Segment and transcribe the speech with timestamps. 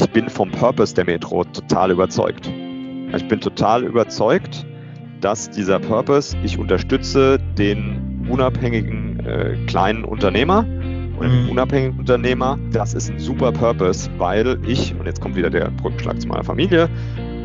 [0.00, 2.50] ich bin vom Purpose der Metro total überzeugt.
[3.14, 4.64] Ich bin total überzeugt,
[5.20, 10.60] dass dieser Purpose, ich unterstütze den unabhängigen äh, kleinen Unternehmer
[11.18, 11.50] und den mhm.
[11.50, 16.18] unabhängigen Unternehmer, das ist ein super Purpose, weil ich, und jetzt kommt wieder der Brückenschlag
[16.18, 16.88] zu meiner Familie,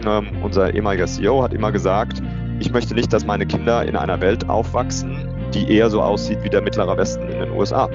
[0.06, 2.24] ähm, unser ehemaliger CEO hat immer gesagt,
[2.62, 6.50] ich möchte nicht, dass meine Kinder in einer Welt aufwachsen, die eher so aussieht wie
[6.50, 7.90] der mittlere Westen in den USA.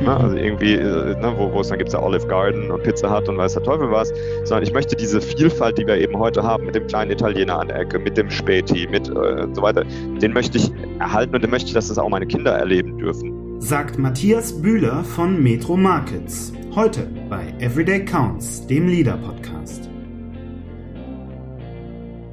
[0.00, 0.16] Ne?
[0.16, 3.14] Also irgendwie, äh, ne, wo, wo es dann gibt es ja Olive Garden und Pizza
[3.14, 4.12] Hut und weiß der Teufel was,
[4.44, 7.68] sondern ich möchte diese Vielfalt, die wir eben heute haben, mit dem kleinen Italiener an
[7.68, 9.84] der Ecke, mit dem Späti, mit äh, so weiter,
[10.22, 13.60] den möchte ich erhalten und den möchte ich, dass das auch meine Kinder erleben dürfen.
[13.60, 16.52] Sagt Matthias Bühler von Metro Markets.
[16.74, 19.88] Heute bei Everyday Counts, dem Leader Podcast.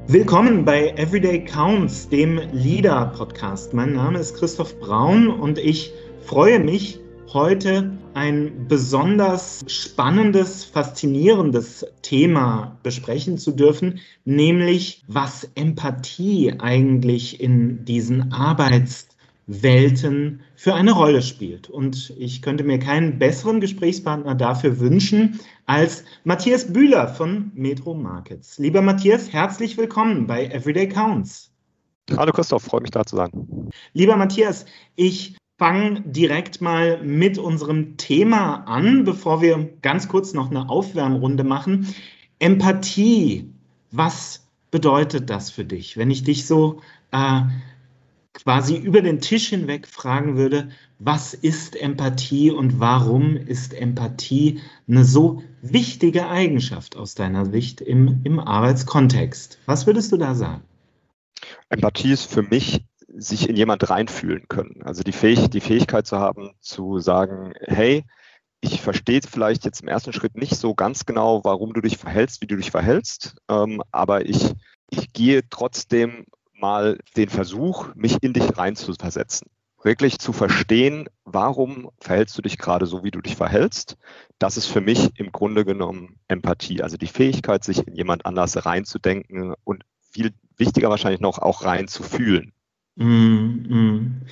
[0.06, 3.74] Willkommen bei Everyday Counts, dem Leader Podcast.
[3.74, 7.00] Mein Name ist Christoph Braun und ich freue mich,
[7.32, 18.32] heute ein besonders spannendes, faszinierendes Thema besprechen zu dürfen, nämlich was Empathie eigentlich in diesen
[18.32, 21.68] Arbeitswelten für eine Rolle spielt.
[21.68, 28.58] Und ich könnte mir keinen besseren Gesprächspartner dafür wünschen als Matthias Bühler von Metro Markets.
[28.58, 31.50] Lieber Matthias, herzlich willkommen bei Everyday Counts.
[32.16, 33.30] Hallo Christoph, freue mich da zu sein.
[33.92, 40.50] Lieber Matthias, ich fange direkt mal mit unserem Thema an, bevor wir ganz kurz noch
[40.50, 41.94] eine Aufwärmrunde machen.
[42.38, 43.50] Empathie,
[43.90, 45.96] was bedeutet das für dich?
[45.96, 47.40] Wenn ich dich so äh,
[48.34, 50.68] quasi über den Tisch hinweg fragen würde,
[50.98, 58.20] was ist Empathie und warum ist Empathie eine so wichtige Eigenschaft aus deiner Sicht im,
[58.24, 59.58] im Arbeitskontext?
[59.64, 60.62] Was würdest du da sagen?
[61.70, 62.84] Empathie ist für mich
[63.18, 64.82] sich in jemand reinfühlen können.
[64.84, 68.04] Also die, Fähig die Fähigkeit zu haben, zu sagen, hey,
[68.60, 72.42] ich verstehe vielleicht jetzt im ersten Schritt nicht so ganz genau, warum du dich verhältst,
[72.42, 74.52] wie du dich verhältst, ähm, aber ich,
[74.90, 79.48] ich gehe trotzdem mal den Versuch, mich in dich reinzuversetzen.
[79.82, 83.96] Wirklich zu verstehen, warum verhältst du dich gerade so, wie du dich verhältst.
[84.38, 88.66] Das ist für mich im Grunde genommen Empathie, also die Fähigkeit, sich in jemand anders
[88.66, 92.52] reinzudenken und viel wichtiger wahrscheinlich noch auch reinzufühlen.
[92.96, 93.04] Mm,
[93.68, 94.22] mm.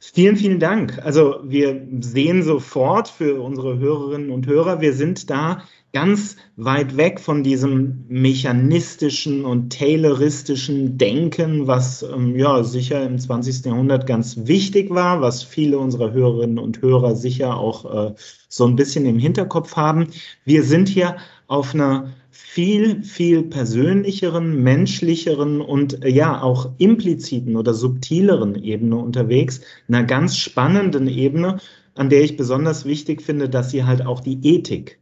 [0.00, 0.98] Vielen, vielen Dank.
[1.04, 7.20] Also wir sehen sofort für unsere Hörerinnen und Hörer, wir sind da ganz weit weg
[7.20, 13.66] von diesem mechanistischen und tayloristischen Denken, was ähm, ja sicher im 20.
[13.66, 18.14] Jahrhundert ganz wichtig war, was viele unserer Hörerinnen und Hörer sicher auch äh,
[18.48, 20.08] so ein bisschen im Hinterkopf haben.
[20.44, 21.16] Wir sind hier
[21.46, 29.60] auf einer viel, viel persönlicheren, menschlicheren und äh, ja auch impliziten oder subtileren Ebene unterwegs,
[29.88, 31.58] einer ganz spannenden Ebene,
[31.94, 35.01] an der ich besonders wichtig finde, dass sie halt auch die Ethik,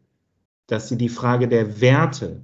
[0.71, 2.41] dass sie die Frage der Werte,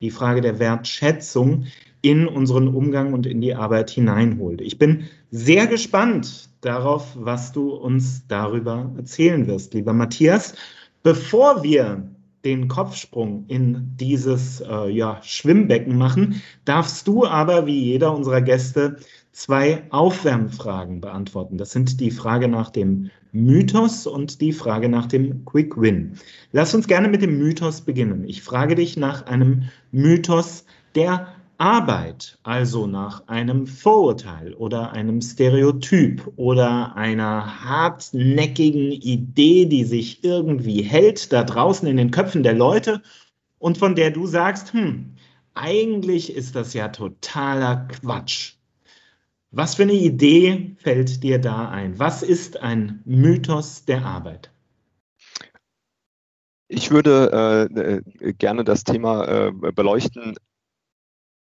[0.00, 1.66] die Frage der Wertschätzung
[2.02, 4.60] in unseren Umgang und in die Arbeit hineinholt.
[4.60, 10.54] Ich bin sehr gespannt darauf, was du uns darüber erzählen wirst, lieber Matthias.
[11.02, 12.08] Bevor wir
[12.44, 18.96] den Kopfsprung in dieses äh, ja, Schwimmbecken machen, darfst du aber wie jeder unserer Gäste
[19.32, 21.56] zwei Aufwärmfragen beantworten.
[21.58, 26.18] Das sind die Frage nach dem Mythos und die Frage nach dem Quick Win.
[26.52, 28.24] Lass uns gerne mit dem Mythos beginnen.
[28.24, 30.64] Ich frage dich nach einem Mythos,
[30.94, 40.24] der Arbeit, also nach einem Vorurteil oder einem Stereotyp oder einer hartnäckigen Idee, die sich
[40.24, 43.02] irgendwie hält da draußen in den Köpfen der Leute
[43.58, 45.14] und von der du sagst, hm,
[45.54, 48.54] eigentlich ist das ja totaler Quatsch.
[49.52, 51.98] Was für eine Idee fällt dir da ein?
[51.98, 54.52] Was ist ein Mythos der Arbeit?
[56.68, 60.36] Ich würde äh, äh gerne das Thema äh, beleuchten,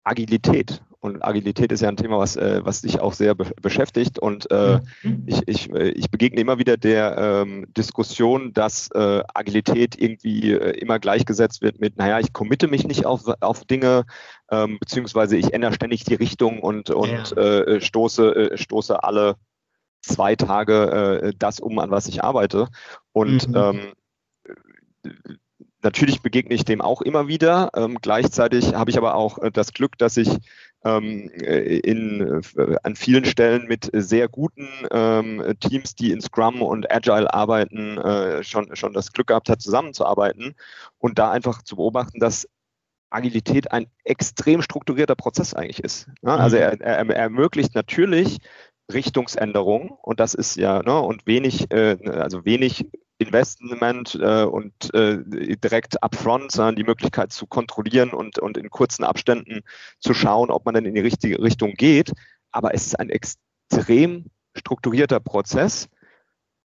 [0.05, 0.85] Agilität.
[1.01, 4.19] Und Agilität ist ja ein Thema, was, äh, was dich auch sehr be beschäftigt.
[4.19, 5.25] Und äh, mhm.
[5.27, 10.79] ich, ich, äh, ich begegne immer wieder der ähm, Diskussion, dass äh, Agilität irgendwie äh,
[10.79, 14.05] immer gleichgesetzt wird mit, naja, ich committe mich nicht auf, auf Dinge,
[14.51, 17.43] ähm, beziehungsweise ich ändere ständig die Richtung und, und ja.
[17.43, 19.37] Äh, stoße, stoße alle
[20.03, 22.69] zwei Tage das um, an was ich arbeite.
[23.13, 23.57] Und mhm.
[23.57, 23.93] ähm,
[25.87, 27.71] Natürlich begegne ich dem auch immer wieder.
[27.77, 30.37] Ähm, gleichzeitig habe ich aber auch äh, das Glück, dass ich
[30.87, 37.33] in, äh, an vielen Stellen mit sehr guten ähm, Teams, die in Scrum und Agile
[37.33, 40.55] arbeiten, äh, schon, schon das Glück gehabt hat, zusammenzuarbeiten
[40.99, 42.49] und da einfach zu beobachten, dass
[43.11, 46.09] Agilität ein extrem strukturierter Prozess eigentlich ist.
[46.23, 46.33] Ne?
[46.33, 48.39] Also er, er, er ermöglicht natürlich
[48.93, 52.87] Richtungsänderungen und das ist ja, ne, und wenig, äh, also wenig
[53.27, 55.19] Investment äh, und äh,
[55.57, 59.63] direkt upfront, sondern die Möglichkeit zu kontrollieren und, und in kurzen Abständen
[59.99, 62.13] zu schauen, ob man denn in die richtige Richtung geht.
[62.53, 65.89] Aber es ist ein extrem strukturierter Prozess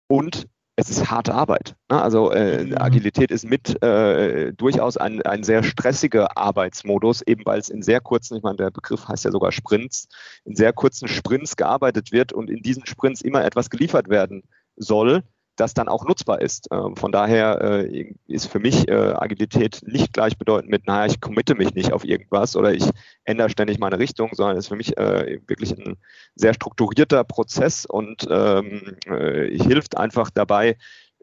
[0.07, 0.47] und
[0.77, 1.75] es ist harte Arbeit.
[1.89, 2.01] Ne?
[2.01, 2.77] Also äh, mhm.
[2.77, 8.01] Agilität ist mit äh, durchaus ein, ein sehr stressiger Arbeitsmodus, eben weil es in sehr
[8.01, 10.07] kurzen, ich meine, der Begriff heißt ja sogar Sprints,
[10.45, 14.43] in sehr kurzen Sprints gearbeitet wird und in diesen Sprints immer etwas geliefert werden
[14.75, 15.23] soll,
[15.61, 16.67] das dann auch nutzbar ist.
[16.71, 21.55] Ähm, von daher äh, ist für mich äh, Agilität nicht gleichbedeutend mit, naja, ich committe
[21.55, 22.89] mich nicht auf irgendwas oder ich
[23.23, 25.97] ändere ständig meine Richtung, sondern ist für mich äh, wirklich ein
[26.35, 30.77] sehr strukturierter Prozess und ähm, hilft einfach dabei,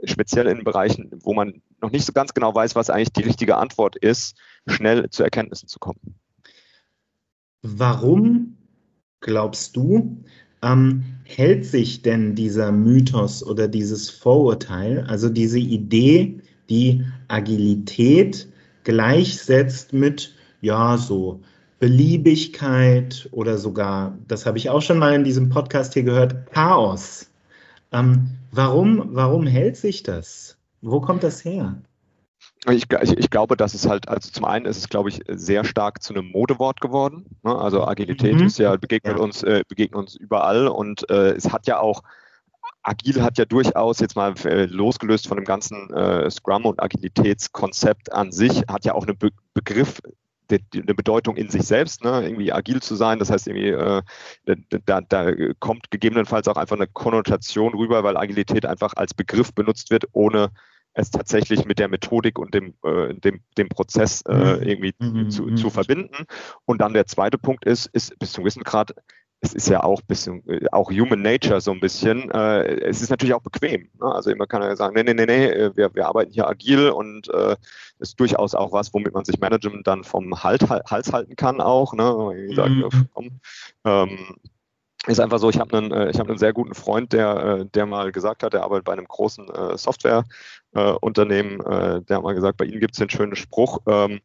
[0.04, 3.56] speziell in Bereichen, wo man noch nicht so ganz genau weiß, was eigentlich die richtige
[3.56, 4.36] Antwort ist,
[4.66, 6.18] schnell zu Erkenntnissen zu kommen.
[7.62, 8.58] Warum
[9.20, 10.24] glaubst du,
[10.62, 18.48] ähm, hält sich denn dieser Mythos oder dieses Vorurteil, also diese Idee, die Agilität
[18.84, 21.40] gleichsetzt mit, ja, so
[21.78, 27.30] Beliebigkeit oder sogar, das habe ich auch schon mal in diesem Podcast hier gehört, Chaos.
[27.92, 30.56] Ähm, warum, warum hält sich das?
[30.82, 31.80] Wo kommt das her?
[32.70, 35.64] Ich, ich, ich, glaube, dass es halt, also zum einen ist es, glaube ich, sehr
[35.64, 37.24] stark zu einem Modewort geworden.
[37.42, 37.56] Ne?
[37.56, 38.46] Also Agilität mhm.
[38.46, 39.22] ist ja, begegnet ja.
[39.22, 42.02] uns, äh, begegnet uns überall und äh, es hat ja auch,
[42.82, 48.12] Agil hat ja durchaus jetzt mal äh, losgelöst von dem ganzen äh, Scrum- und Agilitätskonzept
[48.12, 50.00] an sich, hat ja auch einen Be Begriff,
[50.50, 52.22] eine Bedeutung in sich selbst, ne?
[52.22, 53.18] irgendwie agil zu sein.
[53.18, 54.02] Das heißt, irgendwie, äh,
[54.86, 59.90] da, da kommt gegebenenfalls auch einfach eine Konnotation rüber, weil Agilität einfach als Begriff benutzt
[59.90, 60.50] wird, ohne
[60.98, 64.62] es tatsächlich mit der Methodik und dem, äh, dem, dem Prozess äh, mhm.
[64.62, 65.30] irgendwie mhm.
[65.30, 65.70] zu, zu mhm.
[65.70, 66.26] verbinden.
[66.64, 68.94] Und dann der zweite Punkt ist, ist bis zum gewissen Grad,
[69.40, 72.30] es ist ja auch bisschen, äh, auch Human Nature so ein bisschen.
[72.32, 73.88] Äh, es ist natürlich auch bequem.
[74.00, 74.12] Ne?
[74.12, 76.90] Also immer kann er sagen, nee, nee, nee, nee, äh, wir, wir arbeiten hier agil
[76.90, 77.54] und äh,
[78.00, 81.94] ist durchaus auch was, womit man sich Management dann vom halt, Hals halten kann auch.
[81.94, 82.54] Ne?
[82.54, 83.08] Sagt, mhm.
[83.14, 83.40] komm,
[83.84, 84.18] ähm,
[85.08, 87.66] ist einfach so, ich habe einen, äh, ich hab einen sehr guten Freund, der, äh,
[87.66, 91.58] der mal gesagt hat, der arbeitet bei einem großen äh, Softwareunternehmen,
[92.06, 94.20] der hat mal gesagt, bei Ihnen gibt es den schönen Spruch, ähm,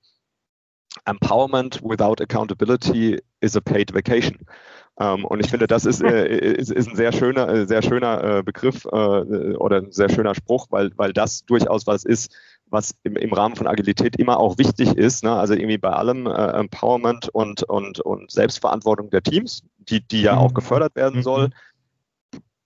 [1.06, 4.38] Empowerment without accountability is a paid vacation.
[5.00, 9.78] Ähm, und ich finde, das ist, ist, ist, ein sehr schöner, sehr schöner Begriff oder
[9.78, 12.32] ein sehr schöner Spruch, weil, weil das durchaus was ist,
[12.74, 15.24] was im, im Rahmen von Agilität immer auch wichtig ist.
[15.24, 15.32] Ne?
[15.32, 20.38] Also irgendwie bei allem äh, Empowerment und, und, und Selbstverantwortung der Teams, die, die ja
[20.38, 20.56] auch mhm.
[20.56, 21.24] gefördert werden mhm.
[21.24, 21.50] soll,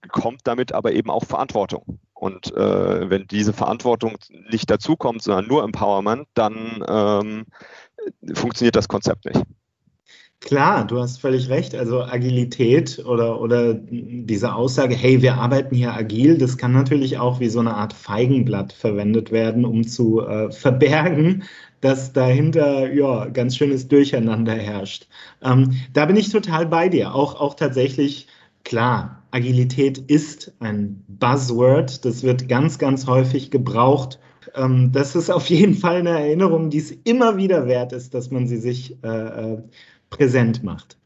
[0.10, 2.00] kommt damit aber eben auch Verantwortung.
[2.14, 4.18] Und äh, wenn diese Verantwortung
[4.50, 7.46] nicht dazukommt, sondern nur Empowerment, dann ähm,
[8.34, 9.44] funktioniert das Konzept nicht.
[10.40, 11.74] Klar, du hast völlig recht.
[11.74, 17.40] Also Agilität oder, oder diese Aussage, hey, wir arbeiten hier agil, das kann natürlich auch
[17.40, 21.44] wie so eine Art Feigenblatt verwendet werden, um zu äh, verbergen,
[21.82, 25.08] dass dahinter ja ganz schönes Durcheinander herrscht.
[25.42, 27.14] Ähm, da bin ich total bei dir.
[27.14, 28.28] Auch, auch tatsächlich,
[28.64, 32.06] klar, Agilität ist ein Buzzword.
[32.06, 34.20] Das wird ganz, ganz häufig gebraucht.
[34.56, 38.32] Ähm, das ist auf jeden Fall eine Erinnerung, die es immer wieder wert ist, dass
[38.32, 39.64] man sie sich äh, äh
[40.10, 40.98] präsent macht.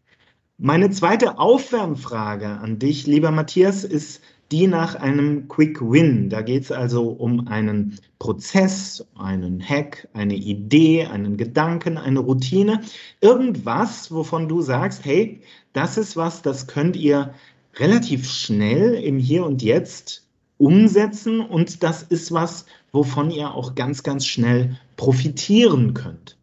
[0.59, 4.21] Meine zweite Aufwärmfrage an dich, lieber Matthias, ist
[4.51, 6.29] die nach einem Quick Win.
[6.29, 12.81] Da geht es also um einen Prozess, einen Hack, eine Idee, einen Gedanken, eine Routine.
[13.21, 15.41] Irgendwas, wovon du sagst, hey,
[15.73, 17.33] das ist was, das könnt ihr
[17.75, 24.03] relativ schnell im Hier und Jetzt umsetzen und das ist was, wovon ihr auch ganz,
[24.03, 26.37] ganz schnell profitieren könnt.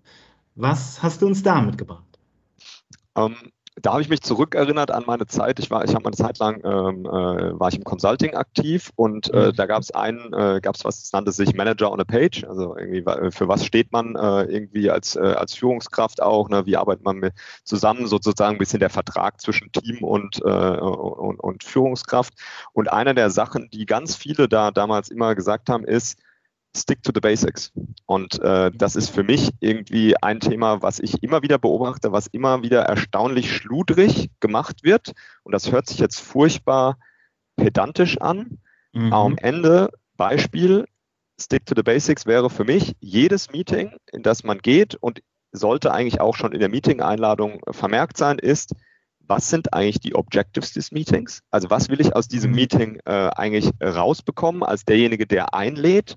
[0.56, 2.02] Was hast du uns da mitgebracht?
[3.16, 3.36] Ähm,
[3.82, 5.58] da habe ich mich zurückerinnert an meine Zeit.
[5.58, 9.32] Ich war, ich habe eine Zeit lang ähm, äh, war ich im Consulting aktiv und
[9.32, 9.56] äh, mhm.
[9.56, 12.44] da gab es einen, äh, gab es was, das nannte sich Manager on a Page.
[12.44, 16.48] Also irgendwie für was steht man äh, irgendwie als äh, als Führungskraft auch?
[16.48, 16.66] Ne?
[16.66, 18.06] Wie arbeitet man mit zusammen?
[18.06, 22.34] Sozusagen ein bisschen der Vertrag zwischen Team und, äh, und und Führungskraft.
[22.72, 26.18] Und eine der Sachen, die ganz viele da damals immer gesagt haben, ist
[26.76, 27.72] stick to the basics.
[28.06, 32.26] Und äh, das ist für mich irgendwie ein Thema, was ich immer wieder beobachte, was
[32.28, 35.12] immer wieder erstaunlich schludrig gemacht wird.
[35.42, 36.98] Und das hört sich jetzt furchtbar
[37.56, 38.58] pedantisch an.
[38.92, 39.12] Mhm.
[39.12, 40.86] Am Ende, Beispiel,
[41.40, 45.22] stick to the basics wäre für mich jedes Meeting, in das man geht und
[45.52, 48.74] sollte eigentlich auch schon in der Meeting-Einladung vermerkt sein, ist,
[49.20, 51.42] was sind eigentlich die Objectives des Meetings?
[51.50, 52.56] Also was will ich aus diesem mhm.
[52.56, 56.16] Meeting äh, eigentlich rausbekommen als derjenige, der einlädt?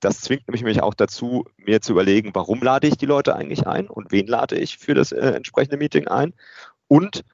[0.00, 3.88] Das zwingt mich auch dazu, mir zu überlegen, warum lade ich die Leute eigentlich ein
[3.88, 6.34] und wen lade ich für das äh, entsprechende Meeting ein.
[6.86, 7.24] Und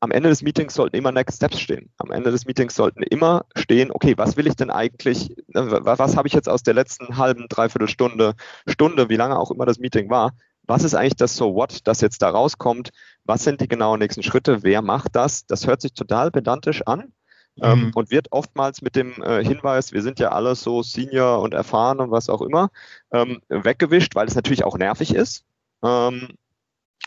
[0.00, 1.90] am Ende des Meetings sollten immer Next Steps stehen.
[1.98, 6.16] Am Ende des Meetings sollten immer stehen, okay, was will ich denn eigentlich, ne, was
[6.16, 8.34] habe ich jetzt aus der letzten halben, dreiviertel Stunde,
[8.66, 10.32] Stunde, wie lange auch immer das Meeting war,
[10.70, 12.90] was ist eigentlich das So What, das jetzt da rauskommt?
[13.24, 14.62] Was sind die genauen nächsten Schritte?
[14.62, 15.44] Wer macht das?
[15.46, 17.12] Das hört sich total pedantisch an.
[17.60, 17.92] Ähm, mhm.
[17.94, 22.00] Und wird oftmals mit dem äh, Hinweis, wir sind ja alle so senior und erfahren
[22.00, 22.70] und was auch immer,
[23.12, 25.44] ähm, weggewischt, weil es natürlich auch nervig ist
[25.82, 26.28] ähm,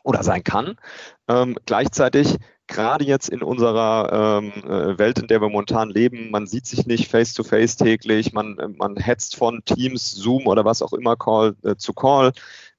[0.04, 0.76] oder sein kann.
[1.66, 6.66] Gleichzeitig gerade jetzt in unserer ähm, äh, Welt, in der wir momentan leben, man sieht
[6.66, 10.94] sich nicht face to face täglich, man, man hetzt von Teams, Zoom oder was auch
[10.94, 12.32] immer Call äh, zu Call.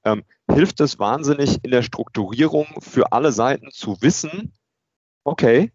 [0.03, 4.53] Ähm, hilft es wahnsinnig in der Strukturierung für alle Seiten zu wissen,
[5.23, 5.71] okay,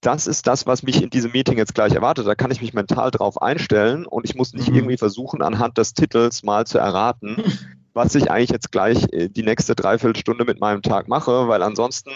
[0.00, 2.26] das ist das, was mich in diesem Meeting jetzt gleich erwartet.
[2.26, 4.76] Da kann ich mich mental drauf einstellen und ich muss nicht mhm.
[4.76, 7.36] irgendwie versuchen, anhand des Titels mal zu erraten,
[7.92, 12.10] was ich eigentlich jetzt gleich äh, die nächste Dreiviertelstunde mit meinem Tag mache, weil ansonsten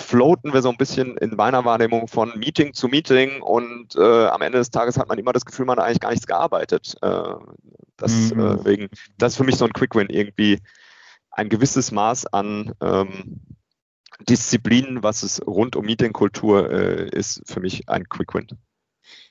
[0.00, 4.40] floaten wir so ein bisschen in meiner Wahrnehmung von Meeting zu Meeting und äh, am
[4.40, 6.94] Ende des Tages hat man immer das Gefühl, man hat eigentlich gar nichts gearbeitet.
[7.02, 7.34] Äh,
[7.96, 8.60] das, mhm.
[8.64, 10.60] äh, das ist für mich so ein Quick Win, irgendwie
[11.30, 13.40] ein gewisses Maß an ähm,
[14.28, 18.46] Disziplin, was es rund um Meetingkultur äh, ist, für mich ein Quick Win.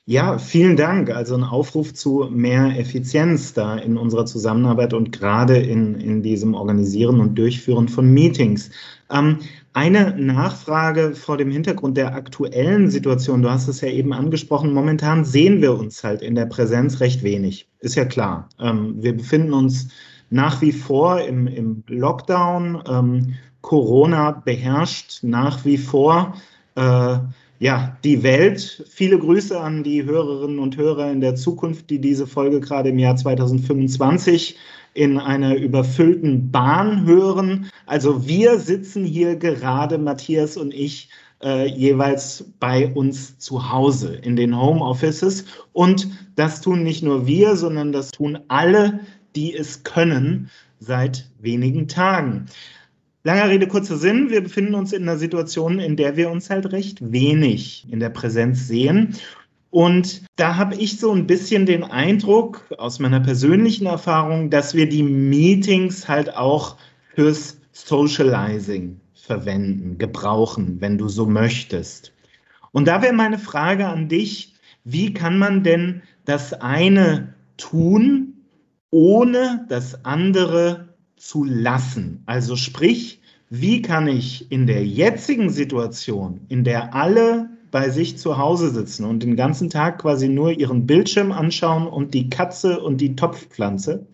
[0.04, 1.10] Ja, vielen Dank.
[1.10, 6.54] Also ein Aufruf zu mehr Effizienz da in unserer Zusammenarbeit und gerade in, in diesem
[6.54, 8.70] Organisieren und Durchführen von Meetings.
[9.10, 9.38] Ähm,
[9.72, 13.42] eine Nachfrage vor dem Hintergrund der aktuellen Situation.
[13.42, 14.74] Du hast es ja eben angesprochen.
[14.74, 17.68] Momentan sehen wir uns halt in der Präsenz recht wenig.
[17.78, 18.48] Ist ja klar.
[18.58, 19.88] Ähm, wir befinden uns
[20.30, 22.82] nach wie vor im, im Lockdown.
[22.88, 26.34] Ähm, Corona beherrscht nach wie vor.
[26.74, 27.18] Äh,
[27.58, 28.84] ja, die Welt.
[28.90, 32.98] Viele Grüße an die Hörerinnen und Hörer in der Zukunft, die diese Folge gerade im
[32.98, 34.58] Jahr 2025
[34.94, 37.70] in einer überfüllten Bahn hören.
[37.86, 41.08] Also wir sitzen hier gerade, Matthias und ich,
[41.42, 45.44] äh, jeweils bei uns zu Hause in den Homeoffices.
[45.72, 49.00] Und das tun nicht nur wir, sondern das tun alle,
[49.34, 52.46] die es können, seit wenigen Tagen.
[53.24, 54.30] Langer Rede, kurzer Sinn.
[54.30, 58.10] Wir befinden uns in einer Situation, in der wir uns halt recht wenig in der
[58.10, 59.14] Präsenz sehen.
[59.70, 64.88] Und da habe ich so ein bisschen den Eindruck aus meiner persönlichen Erfahrung, dass wir
[64.88, 66.76] die Meetings halt auch
[67.14, 72.12] fürs Socializing verwenden, gebrauchen, wenn du so möchtest.
[72.72, 78.34] Und da wäre meine Frage an dich, wie kann man denn das eine tun,
[78.90, 80.91] ohne das andere
[81.22, 82.22] zu lassen.
[82.26, 88.38] Also sprich, wie kann ich in der jetzigen Situation, in der alle bei sich zu
[88.38, 93.00] Hause sitzen und den ganzen Tag quasi nur ihren Bildschirm anschauen und die Katze und
[93.00, 94.06] die Topfpflanze,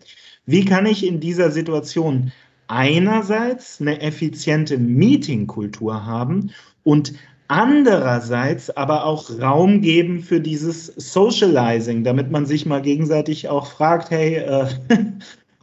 [0.45, 2.31] wie kann ich in dieser Situation
[2.67, 6.51] einerseits eine effiziente Meetingkultur haben
[6.83, 7.13] und
[7.47, 14.11] andererseits aber auch Raum geben für dieses Socializing, damit man sich mal gegenseitig auch fragt,
[14.11, 14.67] hey, äh,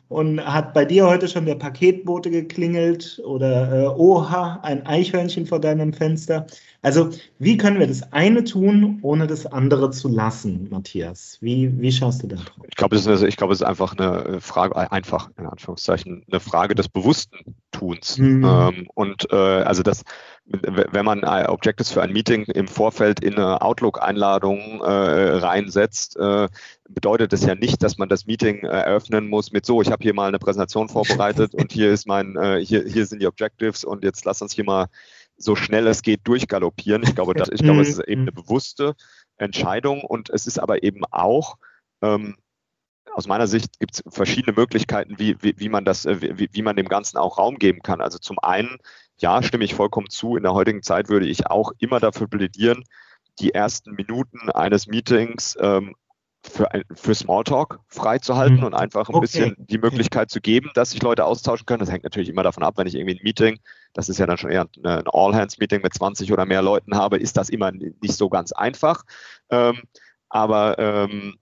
[0.08, 5.60] und hat bei dir heute schon der Paketbote geklingelt oder äh, oha, ein Eichhörnchen vor
[5.60, 6.46] deinem Fenster?
[6.82, 7.10] Also,
[7.40, 11.38] wie können wir das eine tun, ohne das andere zu lassen, Matthias?
[11.40, 12.64] Wie, wie schaust du da drauf?
[12.68, 16.76] Ich glaube, es, ist, glaub, es ist einfach eine Frage, einfach in Anführungszeichen, eine Frage
[16.76, 18.18] des bewussten Tuns.
[18.18, 18.44] Mhm.
[18.44, 20.04] Ähm, und äh, also das,
[20.48, 24.84] wenn man Objectives für ein Meeting im Vorfeld in eine Outlook-Einladung äh,
[25.38, 26.48] reinsetzt, äh,
[26.88, 30.04] bedeutet das ja nicht, dass man das Meeting äh, eröffnen muss mit so, ich habe
[30.04, 33.82] hier mal eine Präsentation vorbereitet und hier ist mein, äh, hier, hier sind die Objectives
[33.82, 34.86] und jetzt lass uns hier mal
[35.36, 37.02] so schnell es geht durchgaloppieren.
[37.02, 38.94] Ich glaube, das, ich glaube, es ist eben eine bewusste
[39.36, 41.56] Entscheidung und es ist aber eben auch
[42.02, 42.36] ähm,
[43.14, 46.62] aus meiner Sicht gibt es verschiedene Möglichkeiten, wie, wie, wie man das, äh, wie, wie
[46.62, 48.00] man dem Ganzen auch Raum geben kann.
[48.00, 48.78] Also zum einen,
[49.18, 50.36] ja, stimme ich vollkommen zu.
[50.36, 52.84] In der heutigen Zeit würde ich auch immer dafür plädieren,
[53.40, 55.94] die ersten Minuten eines Meetings ähm,
[56.42, 58.64] für, für Smalltalk freizuhalten mhm.
[58.64, 59.20] und einfach ein okay.
[59.20, 61.80] bisschen die Möglichkeit zu geben, dass sich Leute austauschen können.
[61.80, 63.58] Das hängt natürlich immer davon ab, wenn ich irgendwie ein Meeting,
[63.94, 67.36] das ist ja dann schon eher ein All-Hands-Meeting mit 20 oder mehr Leuten habe, ist
[67.36, 69.04] das immer nicht so ganz einfach.
[69.50, 69.82] Ähm,
[70.28, 71.38] aber ähm,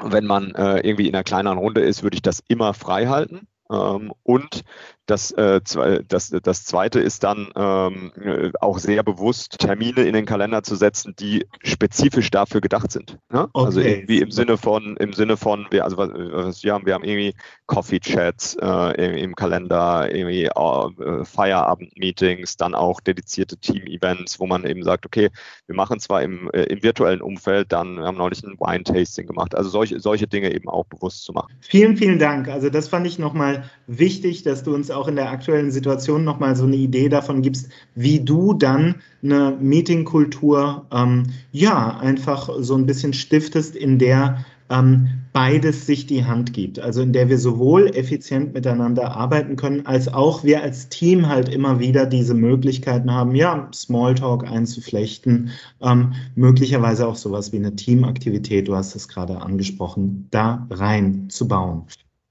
[0.00, 3.48] wenn man äh, irgendwie in einer kleineren Runde ist, würde ich das immer frei halten.
[3.70, 4.64] Ähm, und
[5.06, 5.60] das, äh,
[6.08, 8.12] das, das Zweite ist dann ähm,
[8.60, 13.18] auch sehr bewusst Termine in den Kalender zu setzen, die spezifisch dafür gedacht sind.
[13.30, 13.48] Ne?
[13.52, 13.66] Okay.
[13.66, 17.04] Also irgendwie im Sinne von, im Sinne von, wir, also was wir haben, wir haben
[17.04, 17.34] irgendwie
[17.66, 25.04] Coffee-Chats äh, im, Kalender, irgendwie äh, Feierabend-Meetings, dann auch dedizierte Team-Events, wo man eben sagt,
[25.04, 25.30] okay,
[25.66, 29.54] wir machen zwar im, äh, im virtuellen Umfeld, dann wir haben neulich ein Wine-Tasting gemacht.
[29.54, 31.52] Also solche, solche Dinge eben auch bewusst zu machen.
[31.60, 32.48] Vielen, vielen Dank.
[32.48, 36.56] Also das fand ich nochmal wichtig, dass du uns auch in der aktuellen Situation nochmal
[36.56, 42.86] so eine Idee davon gibst, wie du dann eine Meetingkultur ähm, ja einfach so ein
[42.86, 46.78] bisschen stiftest, in der ähm, beides sich die Hand gibt.
[46.78, 51.48] Also in der wir sowohl effizient miteinander arbeiten können, als auch wir als Team halt
[51.48, 55.50] immer wieder diese Möglichkeiten haben, ja, Smalltalk einzuflechten,
[55.80, 61.84] ähm, möglicherweise auch sowas wie eine Teamaktivität, du hast es gerade angesprochen, da reinzubauen.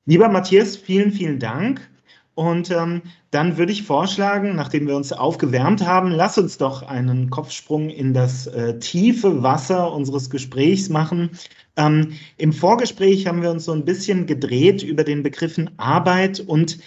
[0.06, 1.88] Lieber Matthias, vielen, vielen Dank.
[2.34, 7.30] Und ähm, dann würde ich vorschlagen, nachdem wir uns aufgewärmt haben, lass uns doch einen
[7.30, 11.32] Kopfsprung in das äh, tiefe Wasser unseres Gesprächs machen.
[11.76, 16.80] Ähm, Im Vorgespräch haben wir uns so ein bisschen gedreht über den Begriffen Arbeit und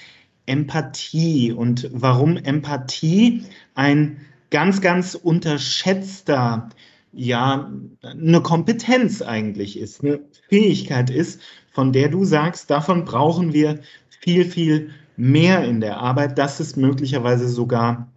[0.46, 3.44] Empathie und warum Empathie
[3.74, 4.16] ein
[4.50, 6.68] ganz, ganz unterschätzter,
[7.14, 7.70] ja,
[8.02, 11.40] eine Kompetenz eigentlich ist, eine Fähigkeit ist,
[11.72, 13.80] von der du sagst, davon brauchen wir
[14.20, 16.38] viel, viel mehr in der Arbeit.
[16.38, 18.08] Das ist möglicherweise sogar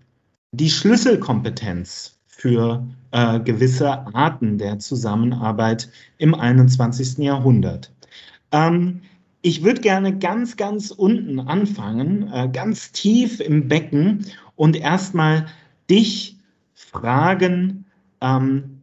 [0.51, 7.17] die Schlüsselkompetenz für äh, gewisse Arten der Zusammenarbeit im 21.
[7.19, 7.91] Jahrhundert.
[8.51, 9.01] Ähm,
[9.41, 14.25] ich würde gerne ganz, ganz unten anfangen, äh, ganz tief im Becken
[14.55, 15.47] und erstmal
[15.89, 16.37] dich
[16.73, 17.85] fragen,
[18.21, 18.76] ähm,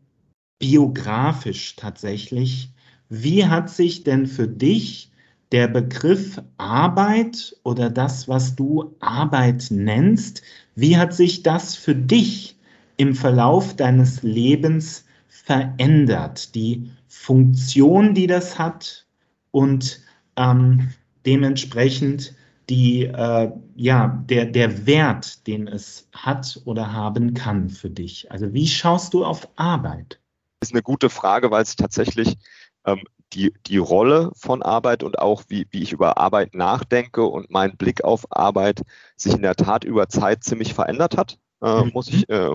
[0.58, 2.70] biografisch tatsächlich,
[3.08, 5.10] wie hat sich denn für dich
[5.52, 10.42] der Begriff Arbeit oder das, was du Arbeit nennst,
[10.74, 12.56] wie hat sich das für dich
[12.96, 16.54] im Verlauf deines Lebens verändert?
[16.54, 19.06] Die Funktion, die das hat
[19.50, 20.00] und
[20.36, 20.88] ähm,
[21.26, 22.34] dementsprechend
[22.68, 28.30] die, äh, ja, der, der Wert, den es hat oder haben kann für dich.
[28.32, 30.18] Also wie schaust du auf Arbeit?
[30.64, 32.38] Ist eine gute Frage, weil es tatsächlich
[32.86, 33.02] ähm,
[33.34, 37.76] die, die Rolle von Arbeit und auch wie, wie ich über Arbeit nachdenke und mein
[37.76, 38.80] Blick auf Arbeit
[39.14, 41.90] sich in der Tat über Zeit ziemlich verändert hat, äh, mhm.
[41.92, 42.48] muss ich, äh,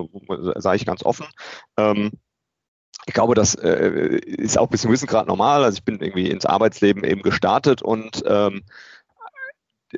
[0.56, 1.28] sage ich ganz offen.
[1.78, 2.12] Ähm,
[3.06, 5.64] ich glaube, das äh, ist auch ein bisschen Wissen gerade normal.
[5.64, 8.64] Also ich bin irgendwie ins Arbeitsleben eben gestartet und ähm,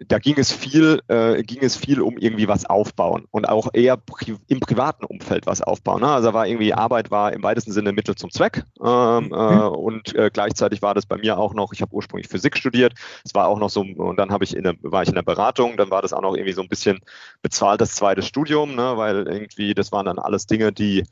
[0.08, 3.98] da ging es viel, äh, ging es viel um irgendwie was aufbauen und auch eher
[3.98, 6.02] pri im privaten Umfeld was aufbauen.
[6.02, 6.08] Ne?
[6.08, 9.34] Also war irgendwie Arbeit war im weitesten Sinne Mittel zum Zweck ähm, mhm.
[9.34, 11.74] äh, und äh, gleichzeitig war das bei mir auch noch.
[11.74, 12.94] Ich habe ursprünglich Physik studiert.
[13.26, 15.24] Es war auch noch so und dann habe ich in der, war ich in der
[15.24, 15.76] Beratung.
[15.76, 17.00] Dann war das auch noch irgendwie so ein bisschen
[17.42, 18.94] bezahltes zweites Studium, ne?
[18.96, 21.04] weil irgendwie das waren dann alles Dinge, die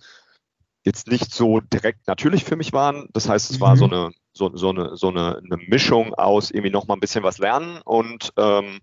[0.85, 3.09] jetzt nicht so direkt natürlich für mich waren.
[3.11, 3.61] Das heißt, es mhm.
[3.61, 6.99] war so eine so, so, eine, so eine, eine Mischung aus irgendwie noch mal ein
[6.99, 8.79] bisschen was lernen und ähm,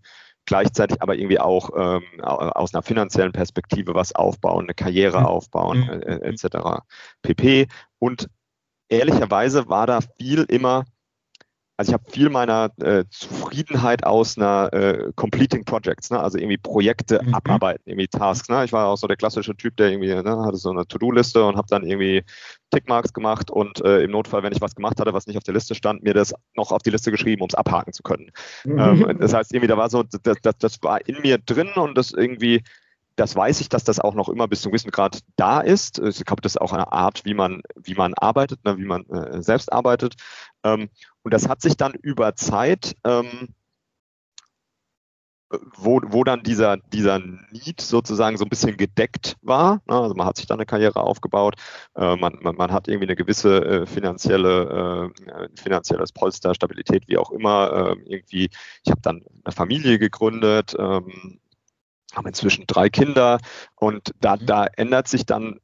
[0.47, 5.27] gleichzeitig aber irgendwie auch ähm, aus einer finanziellen Perspektive was aufbauen, eine Karriere mhm.
[5.27, 6.03] aufbauen, mhm.
[6.03, 6.83] äh, etc.
[7.23, 7.67] pp.
[7.99, 8.29] Und
[8.89, 10.85] ehrlicherweise war da viel immer
[11.77, 16.19] also ich habe viel meiner äh, Zufriedenheit aus einer äh, Completing Projects, ne?
[16.19, 17.35] also irgendwie Projekte mhm.
[17.35, 18.49] abarbeiten, irgendwie Tasks.
[18.49, 18.65] Ne?
[18.65, 21.57] Ich war auch so der klassische Typ, der irgendwie ne, hatte so eine To-Do-Liste und
[21.57, 22.25] habe dann irgendwie
[22.71, 25.55] Tickmarks gemacht und äh, im Notfall, wenn ich was gemacht hatte, was nicht auf der
[25.55, 28.31] Liste stand, mir das noch auf die Liste geschrieben, um es abhaken zu können.
[28.65, 28.79] Mhm.
[28.79, 31.97] Ähm, das heißt, irgendwie da war so, das, das, das war in mir drin und
[31.97, 32.63] das irgendwie
[33.17, 35.99] das weiß ich, dass das auch noch immer bis zum gewissen Grad da ist.
[35.99, 39.07] Ich glaube, das ist auch eine Art, wie man, wie man arbeitet, ne, wie man
[39.07, 40.15] äh, selbst arbeitet.
[40.63, 40.91] Ähm,
[41.23, 43.55] und das hat sich dann über Zeit, ähm,
[45.77, 49.81] wo, wo dann dieser, dieser Need sozusagen so ein bisschen gedeckt war.
[49.87, 49.95] Ne?
[49.95, 51.55] Also man hat sich dann eine Karriere aufgebaut,
[51.95, 57.19] äh, man, man, man, hat irgendwie eine gewisse äh, finanzielle, äh, finanzielles Polster, Stabilität, wie
[57.19, 57.93] auch immer.
[57.93, 58.51] Ähm, irgendwie,
[58.85, 61.41] ich habe dann eine Familie gegründet, ähm,
[62.15, 63.39] haben inzwischen drei Kinder
[63.75, 64.47] und da, mhm.
[64.47, 65.61] da ändert sich dann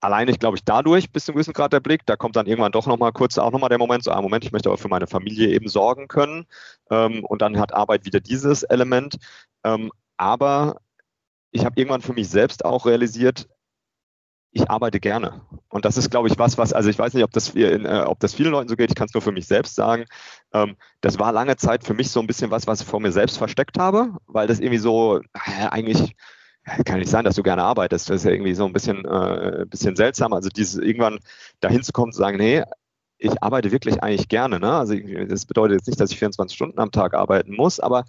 [0.00, 2.06] alleine, glaube ich, dadurch bis zum gewissen Grad der Blick.
[2.06, 4.52] Da kommt dann irgendwann doch nochmal kurz auch nochmal der Moment, so, ah, Moment, ich
[4.52, 6.46] möchte aber für meine Familie eben sorgen können.
[6.90, 9.16] Ähm, und dann hat Arbeit wieder dieses Element.
[9.64, 10.80] Ähm, aber
[11.50, 13.48] ich habe irgendwann für mich selbst auch realisiert,
[14.50, 15.42] ich arbeite gerne.
[15.68, 18.04] Und das ist, glaube ich, was, was, also ich weiß nicht, ob das, in, äh,
[18.06, 20.06] ob das vielen Leuten so geht, ich kann es nur für mich selbst sagen.
[20.52, 23.12] Ähm, das war lange Zeit für mich so ein bisschen was, was ich vor mir
[23.12, 26.16] selbst versteckt habe, weil das irgendwie so, äh, eigentlich
[26.84, 28.08] kann nicht sein, dass du gerne arbeitest.
[28.08, 30.32] Das ist ja irgendwie so ein bisschen, äh, bisschen seltsam.
[30.32, 31.18] Also dieses irgendwann
[31.60, 32.62] dahin zu kommen, zu sagen, nee,
[33.18, 34.60] ich arbeite wirklich eigentlich gerne.
[34.60, 34.72] Ne?
[34.72, 34.94] Also
[35.28, 38.04] das bedeutet jetzt nicht, dass ich 24 Stunden am Tag arbeiten muss, aber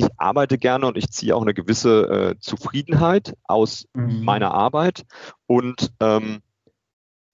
[0.00, 4.24] ich arbeite gerne und ich ziehe auch eine gewisse äh, Zufriedenheit aus mhm.
[4.24, 5.04] meiner Arbeit
[5.46, 6.40] und ähm,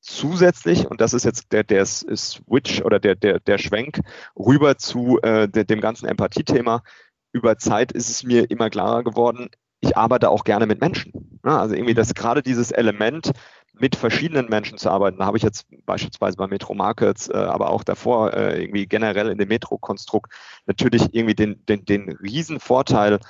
[0.00, 4.00] zusätzlich, und das ist jetzt der, der Switch oder der, der, der Schwenk
[4.36, 6.82] rüber zu äh, der, dem ganzen Empathie-Thema,
[7.32, 9.48] über Zeit ist es mir immer klarer geworden,
[9.80, 11.38] ich arbeite auch gerne mit Menschen.
[11.42, 13.32] Also irgendwie das gerade dieses Element,
[13.78, 15.18] mit verschiedenen Menschen zu arbeiten.
[15.18, 19.28] Da habe ich jetzt beispielsweise bei Metro Markets, äh, aber auch davor äh, irgendwie generell
[19.28, 20.32] in dem Metro-Konstrukt
[20.66, 23.20] natürlich irgendwie den, den, den Riesenvorteil,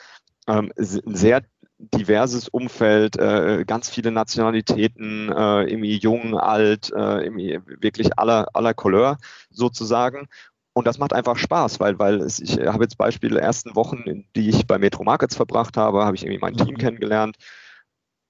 [0.47, 1.43] ähm, sehr
[1.79, 8.73] diverses Umfeld, äh, ganz viele Nationalitäten, äh, irgendwie jung, alt, äh, irgendwie wirklich aller, aller
[8.73, 9.19] Couleur
[9.51, 10.29] sozusagen.
[10.73, 14.49] Und das macht einfach Spaß, weil, weil es, ich habe jetzt Beispiele ersten Wochen, die
[14.49, 16.79] ich bei Metro Markets verbracht habe, habe ich irgendwie mein Team mhm.
[16.79, 17.37] kennengelernt,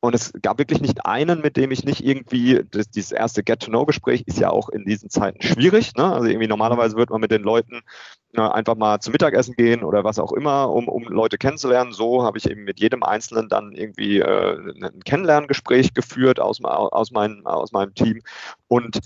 [0.07, 4.23] und es gab wirklich nicht einen, mit dem ich nicht irgendwie, das, dieses erste Get-to-Know-Gespräch
[4.27, 5.95] ist ja auch in diesen Zeiten schwierig.
[5.97, 6.05] Ne?
[6.05, 7.83] Also irgendwie normalerweise wird man mit den Leuten
[8.35, 11.93] äh, einfach mal zum Mittagessen gehen oder was auch immer, um, um Leute kennenzulernen.
[11.93, 17.11] So habe ich eben mit jedem Einzelnen dann irgendwie äh, ein Kennenlerngespräch geführt aus, aus,
[17.11, 18.23] mein, aus meinem Team.
[18.69, 19.01] Und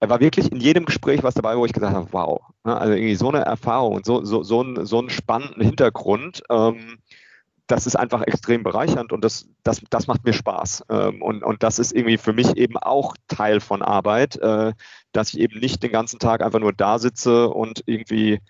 [0.00, 2.76] er war wirklich in jedem Gespräch was dabei, wo ich gesagt habe, wow, ne?
[2.76, 6.42] also irgendwie so eine Erfahrung und so, so, so, ein, so einen spannenden Hintergrund.
[6.50, 6.98] Ähm,
[7.68, 10.86] das ist einfach extrem bereichernd und das, das, das macht mir Spaß.
[10.88, 14.72] Ähm, und, und das ist irgendwie für mich eben auch Teil von Arbeit, äh,
[15.12, 18.40] dass ich eben nicht den ganzen Tag einfach nur da sitze und irgendwie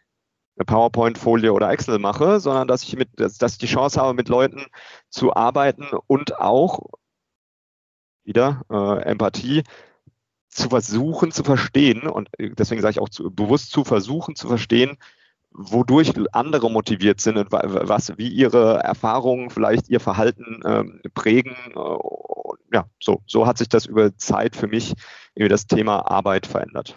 [0.57, 4.29] eine PowerPoint-Folie oder Excel mache, sondern dass ich mit, dass, ich die Chance habe, mit
[4.29, 4.67] Leuten
[5.11, 6.81] zu arbeiten und auch
[8.25, 9.65] wieder äh, Empathie
[10.49, 14.97] zu versuchen zu verstehen und deswegen sage ich auch zu, bewusst zu versuchen zu verstehen,
[15.53, 21.57] wodurch andere motiviert sind und was, wie ihre Erfahrungen vielleicht ihr Verhalten ähm, prägen.
[21.75, 24.95] Äh, ja, so, so hat sich das über Zeit für mich
[25.35, 26.97] über das Thema Arbeit verändert.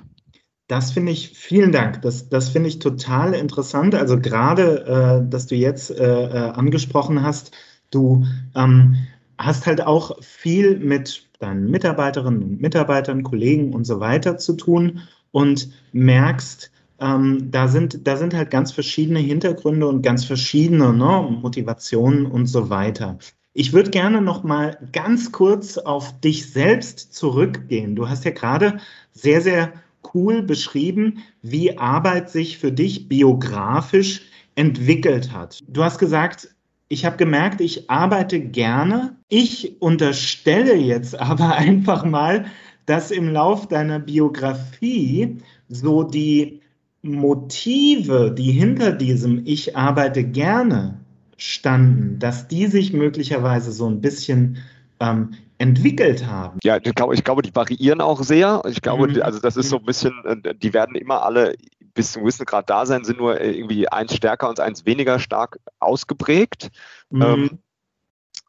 [0.67, 2.01] Das finde ich, vielen Dank.
[2.01, 3.93] Das, das finde ich total interessant.
[3.93, 7.51] Also gerade, äh, dass du jetzt äh, äh, angesprochen hast,
[7.89, 8.95] du ähm,
[9.37, 15.01] hast halt auch viel mit deinen Mitarbeiterinnen und Mitarbeitern, Kollegen und so weiter zu tun
[15.31, 21.37] und merkst, ähm, da, sind, da sind halt ganz verschiedene Hintergründe und ganz verschiedene ne,
[21.41, 23.17] Motivationen und so weiter.
[23.53, 27.95] Ich würde gerne noch mal ganz kurz auf dich selbst zurückgehen.
[27.95, 28.77] Du hast ja gerade
[29.11, 29.73] sehr, sehr
[30.13, 34.21] cool beschrieben, wie Arbeit sich für dich biografisch
[34.55, 35.59] entwickelt hat.
[35.67, 36.49] Du hast gesagt,
[36.87, 39.17] ich habe gemerkt, ich arbeite gerne.
[39.27, 42.45] Ich unterstelle jetzt aber einfach mal,
[42.85, 45.37] dass im Lauf deiner Biografie
[45.67, 46.60] so die
[47.01, 50.99] Motive, die hinter diesem Ich arbeite gerne
[51.37, 54.59] standen, dass die sich möglicherweise so ein bisschen
[54.99, 56.59] ähm, entwickelt haben.
[56.63, 58.61] Ja, ich glaube, ich glaube, die variieren auch sehr.
[58.67, 59.21] Ich glaube, mhm.
[59.21, 61.55] also das ist so ein bisschen, äh, die werden immer alle
[61.93, 65.59] bis zum gewissen Grad da sein, sind nur irgendwie eins stärker und eins weniger stark
[65.79, 66.69] ausgeprägt.
[67.09, 67.21] Mhm.
[67.21, 67.59] Ähm,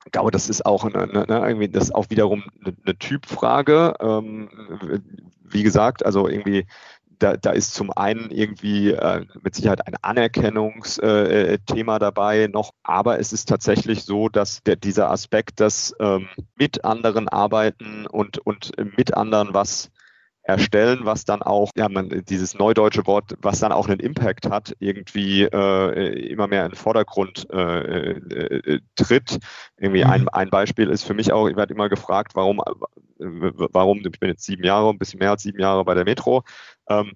[0.05, 3.95] ich glaube, das ist auch eine, eine, irgendwie das auch wiederum eine, eine Typfrage.
[4.01, 4.49] Ähm,
[5.43, 6.67] wie gesagt, also irgendwie
[7.23, 13.21] da, da ist zum einen irgendwie äh, mit Sicherheit ein Anerkennungsthema äh, dabei noch, aber
[13.21, 18.73] es ist tatsächlich so, dass der, dieser Aspekt, dass ähm, mit anderen arbeiten und, und
[18.97, 19.91] mit anderen was
[20.43, 24.75] erstellen, was dann auch, ja, man, dieses neudeutsche Wort, was dann auch einen Impact hat,
[24.81, 29.39] irgendwie äh, immer mehr in den Vordergrund äh, äh, tritt.
[29.79, 30.11] Irgendwie mhm.
[30.11, 34.19] ein, ein Beispiel ist für mich auch, ich werde immer gefragt, warum, äh, warum, ich
[34.19, 36.43] bin jetzt sieben Jahre, ein bisschen mehr als sieben Jahre bei der Metro,
[36.89, 37.13] ähm,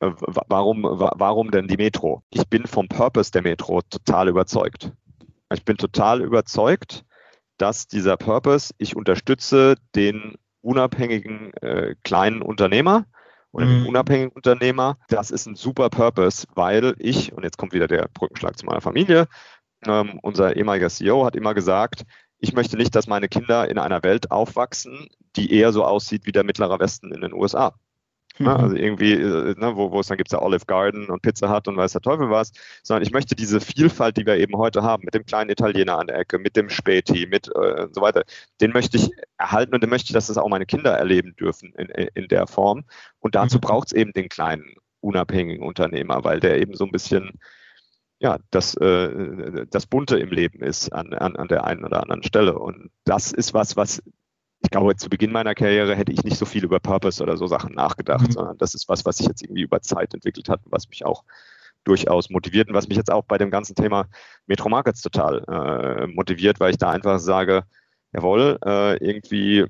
[0.00, 0.10] äh,
[0.48, 2.22] warum, warum denn die Metro?
[2.30, 4.90] Ich bin vom Purpose der Metro total überzeugt.
[5.52, 7.04] Ich bin total überzeugt,
[7.58, 13.04] dass dieser Purpose, ich unterstütze den unabhängigen äh, kleinen Unternehmer
[13.52, 13.86] oder mhm.
[13.86, 14.98] unabhängigen Unternehmer.
[15.08, 18.80] Das ist ein super Purpose, weil ich, und jetzt kommt wieder der Brückenschlag zu meiner
[18.80, 19.28] Familie,
[19.86, 22.04] ähm, unser ehemaliger CEO hat immer gesagt,
[22.38, 26.32] ich möchte nicht, dass meine Kinder in einer Welt aufwachsen, die eher so aussieht wie
[26.32, 27.74] der mittlere Westen in den USA.
[28.38, 28.48] Ne?
[28.48, 28.56] Mhm.
[28.56, 31.54] Also irgendwie, äh, ne, wo, wo es dann gibt es ja Olive Garden und Pizza
[31.54, 34.82] Hut und weiß der Teufel was, sondern ich möchte diese Vielfalt, die wir eben heute
[34.82, 38.24] haben, mit dem kleinen Italiener an der Ecke, mit dem Späti, mit äh, so weiter,
[38.60, 41.72] den möchte ich erhalten und den möchte ich, dass das auch meine Kinder erleben dürfen
[41.76, 42.84] in, in der Form.
[43.20, 43.62] Und dazu mhm.
[43.62, 47.38] braucht es eben den kleinen, unabhängigen Unternehmer, weil der eben so ein bisschen
[48.20, 52.22] ja, das, äh, das Bunte im Leben ist an, an, an der einen oder anderen
[52.22, 52.58] Stelle.
[52.58, 54.02] Und das ist was, was
[54.64, 57.46] ich glaube, zu Beginn meiner Karriere hätte ich nicht so viel über Purpose oder so
[57.46, 58.32] Sachen nachgedacht, mhm.
[58.32, 61.04] sondern das ist was, was sich jetzt irgendwie über Zeit entwickelt hat und was mich
[61.04, 61.22] auch
[61.84, 64.06] durchaus motiviert und was mich jetzt auch bei dem ganzen Thema
[64.46, 67.64] Metro Markets total äh, motiviert, weil ich da einfach sage,
[68.12, 69.66] jawohl, äh, irgendwie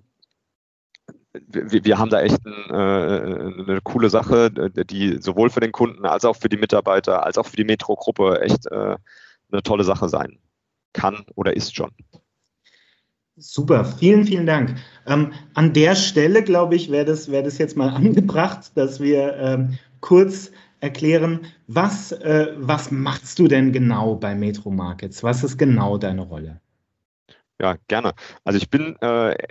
[1.33, 6.07] wir, wir, haben da echt ein, äh, eine coole Sache, die sowohl für den Kunden
[6.07, 8.96] als auch für die Mitarbeiter als auch für die Metro-Gruppe echt äh,
[9.50, 10.38] eine tolle Sache sein
[10.92, 11.90] kann oder ist schon.
[13.37, 14.77] Super, vielen, vielen Dank.
[15.07, 19.35] Ähm, an der Stelle, glaube ich, wäre das, wär das jetzt mal angebracht, dass wir
[19.37, 25.23] ähm, kurz erklären, was, äh, was machst du denn genau bei Metro Markets?
[25.23, 26.61] Was ist genau deine Rolle?
[27.61, 28.14] Ja, gerne.
[28.43, 29.07] Also ich bin äh,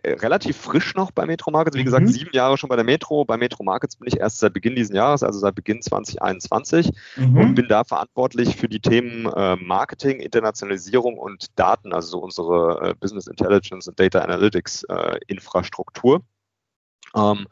[0.06, 1.78] relativ frisch noch bei Metro Markets.
[1.78, 2.12] Wie gesagt, mhm.
[2.12, 3.24] sieben Jahre schon bei der Metro.
[3.24, 7.38] Bei Metro Markets bin ich erst seit Beginn dieses Jahres, also seit Beginn 2021 mhm.
[7.38, 12.90] und bin da verantwortlich für die Themen äh, Marketing, Internationalisierung und Daten, also so unsere
[12.90, 16.24] äh, Business Intelligence und Data Analytics äh, Infrastruktur.
[17.16, 17.48] Ähm,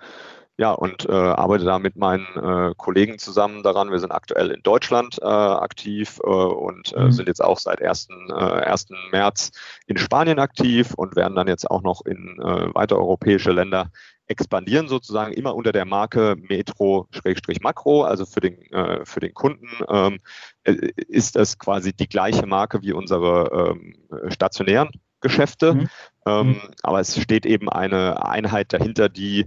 [0.58, 3.90] ja, und äh, arbeite da mit meinen äh, Kollegen zusammen daran.
[3.90, 7.12] Wir sind aktuell in Deutschland äh, aktiv äh, und äh, mhm.
[7.12, 8.10] sind jetzt auch seit 1.
[8.30, 8.90] Äh, 1.
[9.12, 9.52] März
[9.88, 13.90] in Spanien aktiv und werden dann jetzt auch noch in äh, weitere europäische Länder
[14.28, 20.20] expandieren, sozusagen immer unter der Marke Metro-Makro, also für den, äh, für den Kunden ähm,
[20.64, 23.96] äh, ist das quasi die gleiche Marke wie unsere ähm,
[24.30, 25.74] stationären Geschäfte.
[25.74, 25.90] Mhm.
[26.26, 26.62] Ähm, mhm.
[26.84, 29.46] aber es steht eben eine Einheit dahinter, die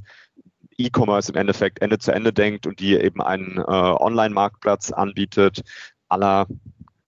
[0.79, 5.63] E-Commerce im Endeffekt Ende zu Ende denkt und die eben einen äh, Online-Marktplatz anbietet,
[6.09, 6.47] aller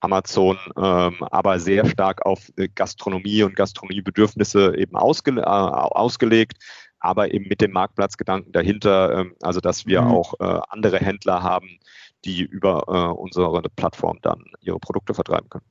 [0.01, 6.59] Amazon, ähm, aber sehr stark auf äh, Gastronomie und Gastronomiebedürfnisse eben ausge, äh, ausgelegt,
[7.01, 10.09] aber eben mit dem Marktplatzgedanken dahinter, ähm, also dass wir mhm.
[10.09, 11.79] auch äh, andere Händler haben,
[12.25, 15.65] die über äh, unsere Plattform dann ihre Produkte vertreiben können.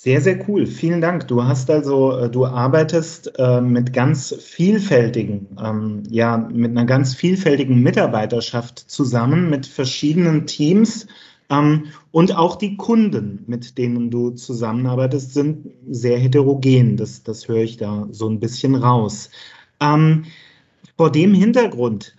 [0.00, 0.64] Sehr, sehr cool.
[0.64, 1.26] Vielen Dank.
[1.26, 7.16] Du hast also, äh, du arbeitest äh, mit ganz vielfältigen, ähm, ja, mit einer ganz
[7.16, 11.08] vielfältigen Mitarbeiterschaft zusammen, mit verschiedenen Teams.
[11.50, 16.96] Ähm, und auch die Kunden, mit denen du zusammenarbeitest, sind sehr heterogen.
[16.96, 19.30] Das, das höre ich da so ein bisschen raus.
[19.80, 20.26] Ähm,
[20.96, 22.14] vor dem Hintergrund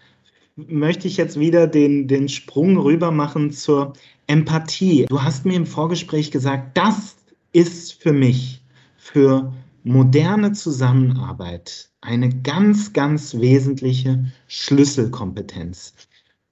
[0.57, 3.93] möchte ich jetzt wieder den, den Sprung rüber machen zur
[4.27, 5.05] Empathie.
[5.05, 7.15] Du hast mir im Vorgespräch gesagt, das
[7.51, 8.63] ist für mich
[8.97, 15.93] für moderne Zusammenarbeit eine ganz, ganz wesentliche Schlüsselkompetenz.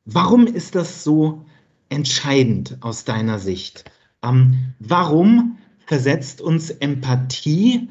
[0.06, 1.46] Warum ist das so
[1.90, 3.86] entscheidend aus deiner Sicht?
[4.24, 7.90] Ähm, warum versetzt uns Empathie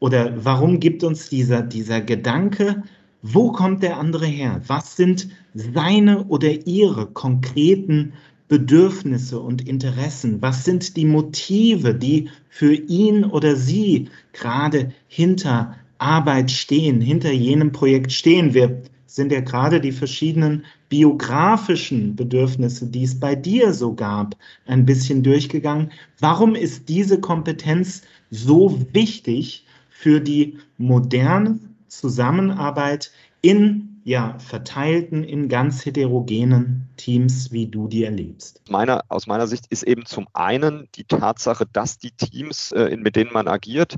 [0.00, 2.82] oder warum gibt uns dieser, dieser Gedanke,
[3.22, 4.60] wo kommt der andere her?
[4.66, 8.12] Was sind seine oder ihre konkreten
[8.48, 10.40] Bedürfnisse und Interessen?
[10.40, 17.72] Was sind die Motive, die für ihn oder sie gerade hinter Arbeit stehen, hinter jenem
[17.72, 18.54] Projekt stehen?
[18.54, 24.86] Wir sind ja gerade die verschiedenen biografischen Bedürfnisse, die es bei dir so gab, ein
[24.86, 25.90] bisschen durchgegangen.
[26.20, 31.58] Warum ist diese Kompetenz so wichtig für die moderne
[31.88, 38.62] Zusammenarbeit in ja, verteilten, in ganz heterogenen Teams, wie du die erlebst?
[38.70, 43.16] Meiner, aus meiner Sicht ist eben zum einen die Tatsache, dass die Teams, äh, mit
[43.16, 43.96] denen man agiert,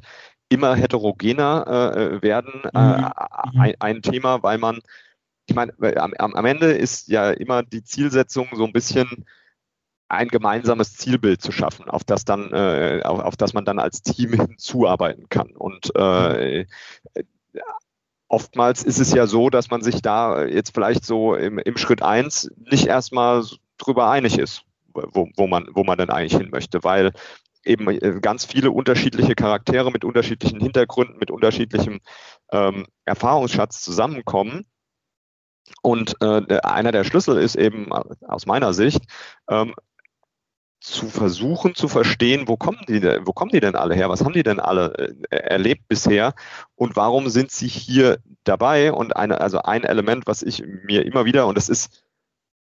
[0.48, 3.60] immer heterogener äh, werden, äh, mhm.
[3.60, 4.80] ein, ein, Thema, weil man,
[5.46, 9.24] ich meine, am, am Ende ist ja immer die Zielsetzung so ein bisschen,
[10.08, 14.02] ein gemeinsames Zielbild zu schaffen, auf das dann, äh, auf, auf, das man dann als
[14.02, 15.52] Team hinzuarbeiten kann.
[15.52, 16.66] Und äh,
[18.30, 22.02] oftmals ist es ja so, dass man sich da jetzt vielleicht so im, im Schritt
[22.02, 23.44] eins nicht erstmal
[23.76, 24.62] drüber einig ist,
[24.94, 27.12] wo, wo, man, wo man denn eigentlich hin möchte, weil
[27.64, 32.00] eben äh, ganz viele unterschiedliche Charaktere mit unterschiedlichen Hintergründen, mit unterschiedlichem
[32.52, 34.64] ähm, Erfahrungsschatz zusammenkommen.
[35.82, 39.02] Und äh, einer der Schlüssel ist eben aus meiner Sicht,
[39.48, 39.74] ähm,
[40.80, 44.08] zu versuchen zu verstehen, wo kommen die denn, wo kommen die denn alle her?
[44.08, 46.34] Was haben die denn alle äh, erlebt bisher?
[46.74, 48.92] Und warum sind sie hier dabei?
[48.92, 52.02] Und eine, also ein Element, was ich mir immer wieder, und das ist,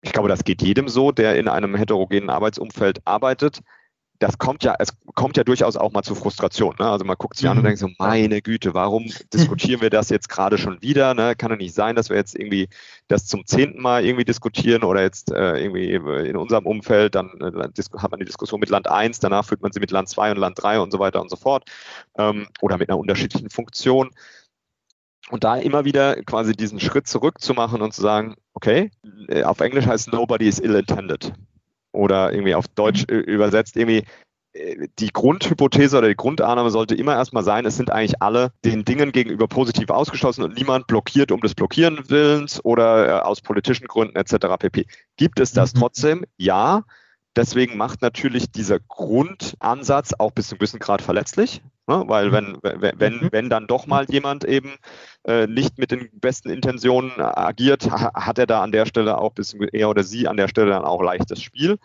[0.01, 3.61] ich glaube, das geht jedem so, der in einem heterogenen Arbeitsumfeld arbeitet,
[4.21, 6.75] das kommt ja, es kommt ja durchaus auch mal zu Frustration.
[6.79, 6.87] Ne?
[6.87, 7.51] Also man guckt sich mhm.
[7.51, 7.67] an und mhm.
[7.67, 11.15] denkt so, meine Güte, warum diskutieren wir das jetzt gerade schon wieder?
[11.15, 11.35] Ne?
[11.35, 12.69] Kann doch nicht sein, dass wir jetzt irgendwie
[13.07, 17.97] das zum zehnten Mal irgendwie diskutieren oder jetzt äh, irgendwie in unserem Umfeld, dann äh,
[17.97, 20.37] hat man die Diskussion mit Land 1, danach führt man sie mit Land 2 und
[20.37, 21.67] Land 3 und so weiter und so fort
[22.17, 24.11] ähm, oder mit einer unterschiedlichen Funktion.
[25.31, 28.91] Und da immer wieder quasi diesen Schritt zurück zu machen und zu sagen, okay,
[29.29, 31.33] äh, auf Englisch heißt nobody is ill-intended
[31.91, 33.19] oder irgendwie auf Deutsch mhm.
[33.19, 34.03] übersetzt, irgendwie
[34.53, 38.85] äh, die Grundhypothese oder die Grundannahme sollte immer erstmal sein, es sind eigentlich alle den
[38.85, 43.87] Dingen gegenüber positiv ausgeschlossen und niemand blockiert um des Blockieren Willens oder äh, aus politischen
[43.87, 44.47] Gründen etc.
[44.59, 44.85] pp.
[45.17, 45.79] Gibt es das mhm.
[45.79, 46.25] trotzdem?
[46.37, 46.83] Ja.
[47.37, 52.03] Deswegen macht natürlich dieser Grundansatz auch bis zu einem gewissen Grad verletzlich, ne?
[52.07, 53.29] weil wenn, wenn, wenn, mhm.
[53.31, 54.75] wenn dann doch mal jemand eben
[55.25, 59.53] äh, nicht mit den besten Intentionen agiert, hat er da an der Stelle auch bis
[59.53, 61.77] er oder sie an der Stelle dann auch leichtes Spiel.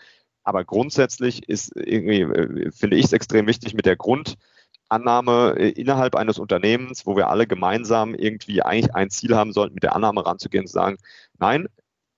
[0.45, 6.15] Aber grundsätzlich ist irgendwie, äh, finde ich es extrem wichtig mit der Grundannahme äh, innerhalb
[6.15, 10.25] eines Unternehmens, wo wir alle gemeinsam irgendwie eigentlich ein Ziel haben sollten, mit der Annahme
[10.25, 10.99] ranzugehen und zu sagen,
[11.39, 11.69] nein,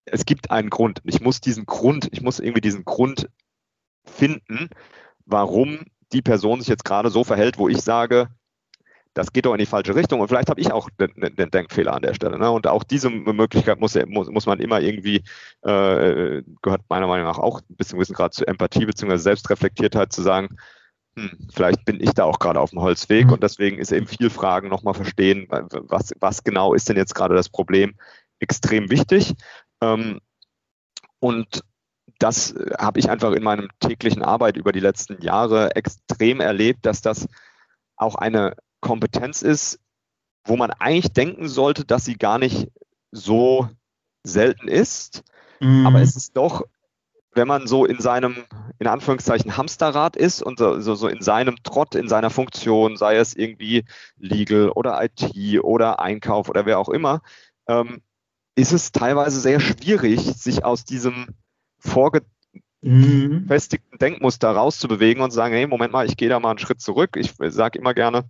[0.05, 1.01] es gibt einen Grund.
[1.05, 3.29] Ich muss diesen Grund, ich muss irgendwie diesen Grund
[4.05, 4.69] finden,
[5.25, 5.81] warum
[6.13, 8.29] die Person sich jetzt gerade so verhält, wo ich sage,
[9.15, 10.21] das geht doch in die falsche Richtung.
[10.21, 12.39] Und vielleicht habe ich auch den, den, Denkfehler an der Stelle.
[12.39, 12.51] Ne?
[12.51, 15.25] Und auch diese Möglichkeit muss, muss, muss man immer irgendwie,
[15.63, 19.17] äh, gehört meiner Meinung nach auch ein bisschen Wissen gerade zu Empathie bzw.
[19.17, 20.57] Selbstreflektiertheit zu sagen,
[21.17, 23.33] hm, vielleicht bin ich da auch gerade auf dem Holzweg mhm.
[23.33, 27.35] und deswegen ist eben viel Fragen nochmal verstehen, was, was genau ist denn jetzt gerade
[27.35, 27.97] das Problem,
[28.39, 29.35] extrem wichtig.
[29.81, 30.21] Ähm,
[31.19, 31.65] und
[32.19, 37.01] das habe ich einfach in meinem täglichen Arbeit über die letzten Jahre extrem erlebt, dass
[37.01, 37.29] das
[37.97, 39.81] auch eine Kompetenz ist,
[40.45, 42.69] wo man eigentlich denken sollte, dass sie gar nicht
[43.13, 43.69] so
[44.25, 45.23] selten ist.
[45.61, 45.87] Mhm.
[45.87, 46.65] Aber es ist doch,
[47.33, 48.45] wenn man so in seinem,
[48.79, 53.35] in Anführungszeichen, Hamsterrad ist und so, so in seinem Trott, in seiner Funktion, sei es
[53.35, 53.85] irgendwie
[54.17, 57.21] Legal oder IT oder Einkauf oder wer auch immer,
[57.69, 58.03] ähm,
[58.57, 61.29] ist es teilweise sehr schwierig, sich aus diesem
[61.79, 62.31] vorgefestigten
[62.83, 63.99] mhm.
[63.99, 67.17] Denkmuster rauszubewegen und zu sagen, hey, Moment mal, ich gehe da mal einen Schritt zurück.
[67.17, 68.25] Ich sage immer gerne,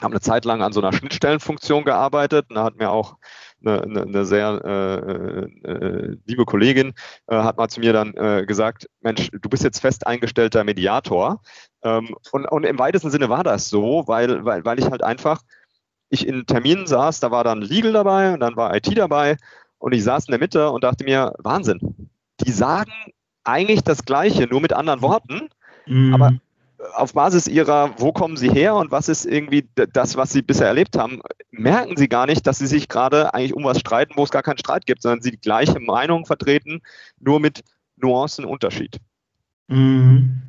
[0.00, 2.46] habe eine Zeit lang an so einer Schnittstellenfunktion gearbeitet.
[2.50, 3.16] Da hat mir auch
[3.64, 6.94] eine, eine, eine sehr äh, äh, liebe Kollegin
[7.26, 11.40] äh, hat mal zu mir dann äh, gesagt, Mensch, du bist jetzt fest eingestellter Mediator.
[11.82, 15.42] Ähm, und, und im weitesten Sinne war das so, weil, weil, weil ich halt einfach,
[16.10, 19.36] ich in Terminen saß, da war dann Legal dabei und dann war IT dabei
[19.78, 22.92] und ich saß in der Mitte und dachte mir, Wahnsinn, die sagen
[23.44, 25.48] eigentlich das Gleiche, nur mit anderen Worten,
[25.86, 26.14] mhm.
[26.14, 26.32] aber
[26.94, 30.66] auf Basis ihrer, wo kommen sie her und was ist irgendwie das, was sie bisher
[30.66, 31.20] erlebt haben,
[31.50, 34.42] merken sie gar nicht, dass sie sich gerade eigentlich um was streiten, wo es gar
[34.42, 36.82] keinen Streit gibt, sondern sie die gleiche Meinung vertreten,
[37.18, 37.62] nur mit
[37.96, 38.98] Nuancen Unterschied.
[39.68, 40.42] Mhm.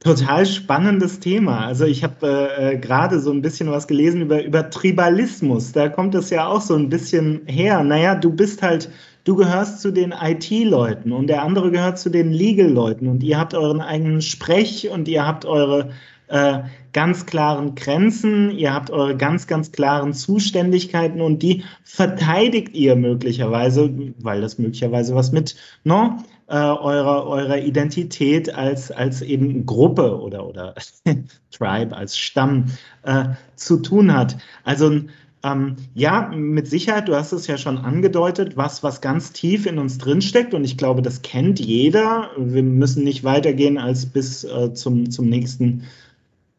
[0.00, 1.66] Total spannendes Thema.
[1.66, 5.72] Also ich habe äh, äh, gerade so ein bisschen was gelesen über, über Tribalismus.
[5.72, 7.82] Da kommt es ja auch so ein bisschen her.
[7.82, 8.88] Naja, du bist halt
[9.26, 13.54] du gehörst zu den IT-Leuten und der andere gehört zu den Legal-Leuten und ihr habt
[13.54, 15.90] euren eigenen Sprech und ihr habt eure
[16.28, 16.60] äh,
[16.92, 23.92] ganz klaren Grenzen, ihr habt eure ganz, ganz klaren Zuständigkeiten und die verteidigt ihr möglicherweise,
[24.18, 30.46] weil das möglicherweise was mit no, äh, eurer, eurer Identität als, als eben Gruppe oder,
[30.46, 30.74] oder
[31.50, 32.66] Tribe, als Stamm
[33.02, 33.24] äh,
[33.56, 34.36] zu tun hat.
[34.62, 35.00] Also
[35.46, 39.78] ähm, ja, mit Sicherheit, du hast es ja schon angedeutet, was, was ganz tief in
[39.78, 42.30] uns drinsteckt und ich glaube, das kennt jeder.
[42.36, 45.84] Wir müssen nicht weitergehen als bis äh, zum, zum nächsten,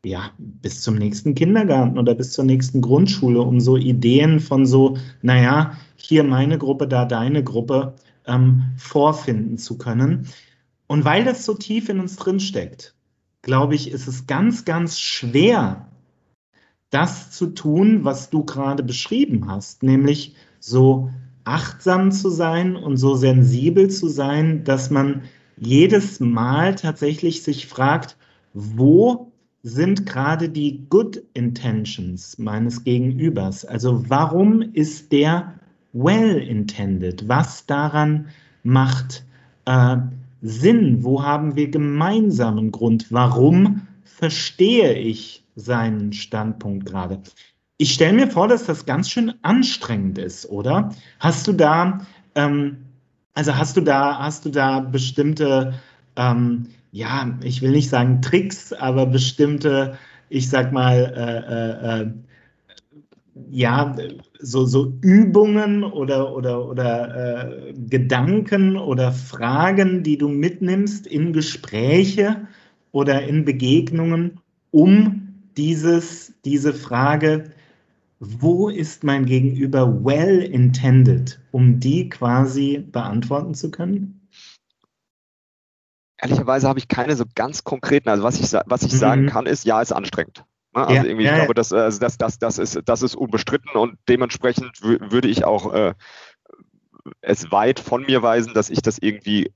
[0.06, 4.98] ja, bis zum nächsten Kindergarten oder bis zur nächsten Grundschule, um so Ideen von so,
[5.22, 7.96] naja, hier meine Gruppe, da deine Gruppe
[8.26, 10.28] ähm, vorfinden zu können.
[10.88, 12.96] Und weil das so tief in uns drinsteckt,
[13.42, 15.90] glaube ich, ist es ganz, ganz schwer,
[16.90, 21.10] das zu tun, was du gerade beschrieben hast, nämlich so
[21.44, 25.24] achtsam zu sein und so sensibel zu sein, dass man
[25.58, 28.18] jedes Mal tatsächlich sich fragt,
[28.54, 29.32] wo
[29.64, 33.66] sind gerade die Good Intentions meines Gegenübers?
[33.66, 35.54] Also warum ist der
[35.94, 37.28] well intended?
[37.28, 38.28] Was daran
[38.64, 39.26] macht
[39.66, 39.98] äh,
[40.42, 41.04] Sinn?
[41.04, 43.12] Wo haben wir gemeinsamen Grund?
[43.12, 43.87] Warum
[44.18, 47.22] verstehe ich seinen Standpunkt gerade.
[47.78, 50.90] Ich stelle mir vor, dass das ganz schön anstrengend ist, oder?
[51.20, 52.00] Hast du da,
[52.34, 52.78] ähm,
[53.36, 55.76] also hast du da, hast du da bestimmte,
[56.16, 60.00] ähm, ja, ich will nicht sagen Tricks, aber bestimmte,
[60.30, 62.12] ich sag mal, äh, äh, äh
[63.52, 63.96] ja,
[64.40, 72.48] so, so Übungen oder, oder, oder äh, Gedanken oder Fragen, die du mitnimmst in Gespräche
[72.98, 74.40] oder in Begegnungen,
[74.72, 77.52] um dieses, diese Frage,
[78.20, 84.28] wo ist mein Gegenüber well intended, um die quasi beantworten zu können?
[86.18, 88.98] Ehrlicherweise habe ich keine so ganz konkreten, also was ich, was ich mhm.
[88.98, 90.44] sagen kann, ist, ja, ist anstrengend.
[90.74, 90.88] Ne?
[90.88, 93.70] Also ja, irgendwie, ja, ich glaube, das, also das, das, das, ist, das ist unbestritten
[93.76, 95.94] und dementsprechend würde ich auch äh,
[97.22, 99.52] es weit von mir weisen, dass ich das irgendwie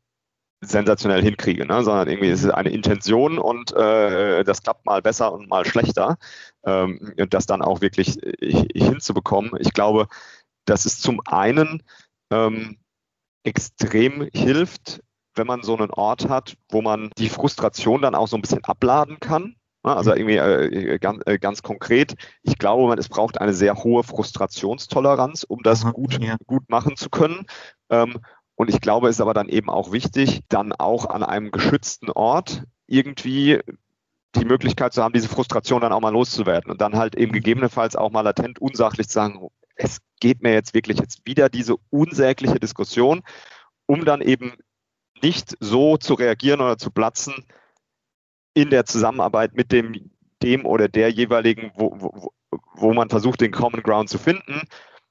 [0.61, 1.83] sensationell hinkriege, ne?
[1.83, 6.17] sondern irgendwie ist es eine Intention und äh, das klappt mal besser und mal schlechter.
[6.63, 9.53] Ähm, und das dann auch wirklich äh, hinzubekommen.
[9.59, 10.07] Ich glaube,
[10.65, 11.81] dass es zum einen
[12.31, 12.77] ähm,
[13.43, 15.01] extrem hilft,
[15.35, 18.63] wenn man so einen Ort hat, wo man die Frustration dann auch so ein bisschen
[18.63, 19.55] abladen kann.
[19.83, 19.95] Ne?
[19.95, 24.03] Also irgendwie äh, ganz, äh, ganz, konkret, ich glaube, man, es braucht eine sehr hohe
[24.03, 26.35] Frustrationstoleranz, um das gut, ja.
[26.45, 27.45] gut machen zu können.
[27.89, 28.19] Ähm,
[28.61, 32.11] und ich glaube, es ist aber dann eben auch wichtig, dann auch an einem geschützten
[32.11, 33.59] Ort irgendwie
[34.35, 37.95] die Möglichkeit zu haben, diese Frustration dann auch mal loszuwerden und dann halt eben gegebenenfalls
[37.95, 42.59] auch mal latent unsachlich zu sagen, es geht mir jetzt wirklich jetzt wieder diese unsägliche
[42.59, 43.23] Diskussion,
[43.87, 44.53] um dann eben
[45.23, 47.33] nicht so zu reagieren oder zu platzen
[48.53, 50.11] in der Zusammenarbeit mit dem,
[50.43, 52.31] dem oder der jeweiligen, wo, wo,
[52.75, 54.61] wo man versucht, den Common Ground zu finden,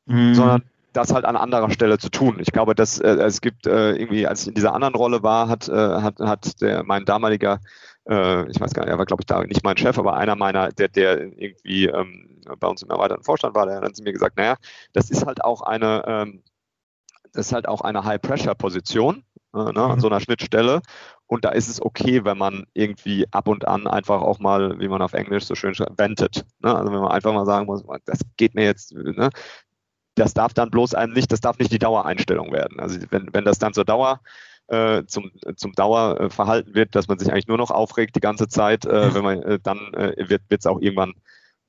[0.07, 0.35] mhm.
[0.35, 2.39] sondern das halt an anderer Stelle zu tun.
[2.41, 5.49] Ich glaube, dass äh, es gibt äh, irgendwie, als ich in dieser anderen Rolle war,
[5.49, 7.61] hat, äh, hat, hat der, mein damaliger,
[8.09, 10.37] äh, ich weiß gar nicht, er war glaube ich da nicht mein Chef, aber einer
[10.37, 14.03] meiner, der, der irgendwie ähm, bei uns im erweiterten Vorstand war, der hat dann zu
[14.03, 14.57] mir gesagt, naja,
[14.93, 16.43] das ist halt auch eine, ähm,
[17.33, 19.25] das ist halt auch eine High-Pressure-Position
[19.55, 19.79] äh, ne, mhm.
[19.79, 20.83] an so einer Schnittstelle.
[21.27, 24.89] Und da ist es okay, wenn man irgendwie ab und an einfach auch mal, wie
[24.89, 26.45] man auf Englisch so schön schreibt, ventet.
[26.59, 26.75] Ne?
[26.75, 29.31] Also wenn man einfach mal sagen muss, das geht mir jetzt, ne?
[30.21, 32.79] Das darf dann bloß einem nicht, das darf nicht die Dauereinstellung werden.
[32.79, 34.21] Also wenn, wenn das dann zur Dauer
[34.69, 38.85] äh, zum, zum Dauerverhalten wird, dass man sich eigentlich nur noch aufregt die ganze Zeit,
[38.85, 41.15] äh, wenn man äh, dann äh, wird es auch irgendwann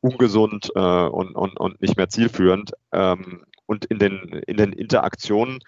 [0.02, 2.74] ungesund äh, und, und, und nicht mehr zielführend.
[2.92, 5.60] Ähm, und in den, in den Interaktionen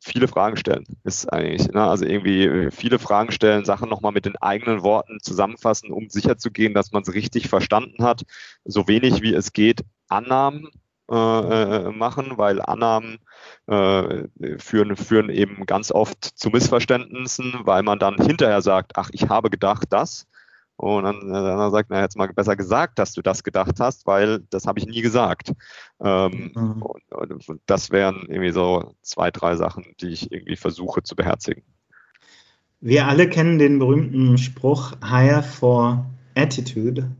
[0.00, 0.84] viele Fragen stellen.
[1.04, 1.82] Ist eigentlich, ne?
[1.82, 6.74] also irgendwie äh, viele Fragen stellen, Sachen nochmal mit den eigenen Worten zusammenfassen, um sicherzugehen,
[6.74, 8.22] dass man es richtig verstanden hat.
[8.64, 10.70] So wenig wie es geht, Annahmen
[11.10, 13.18] äh, äh, machen, weil Annahmen
[13.66, 14.24] äh,
[14.58, 19.50] führen, führen eben ganz oft zu Missverständnissen, weil man dann hinterher sagt, ach, ich habe
[19.50, 20.26] gedacht das.
[20.76, 24.40] Und dann, dann sagt, na, jetzt mal besser gesagt, dass du das gedacht hast, weil
[24.48, 25.52] das habe ich nie gesagt.
[26.00, 26.82] Ähm, mhm.
[26.82, 31.62] und, und das wären irgendwie so zwei, drei Sachen, die ich irgendwie versuche zu beherzigen.
[32.80, 37.10] Wir alle kennen den berühmten Spruch, hire for attitude,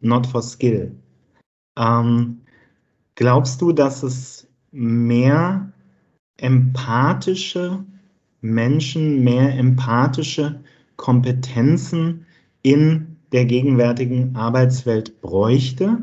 [0.00, 0.94] not for skill.
[1.76, 2.41] Ähm,
[3.22, 5.72] Glaubst du, dass es mehr
[6.38, 7.84] empathische
[8.40, 10.64] Menschen, mehr empathische
[10.96, 12.26] Kompetenzen
[12.62, 15.98] in der gegenwärtigen Arbeitswelt bräuchte?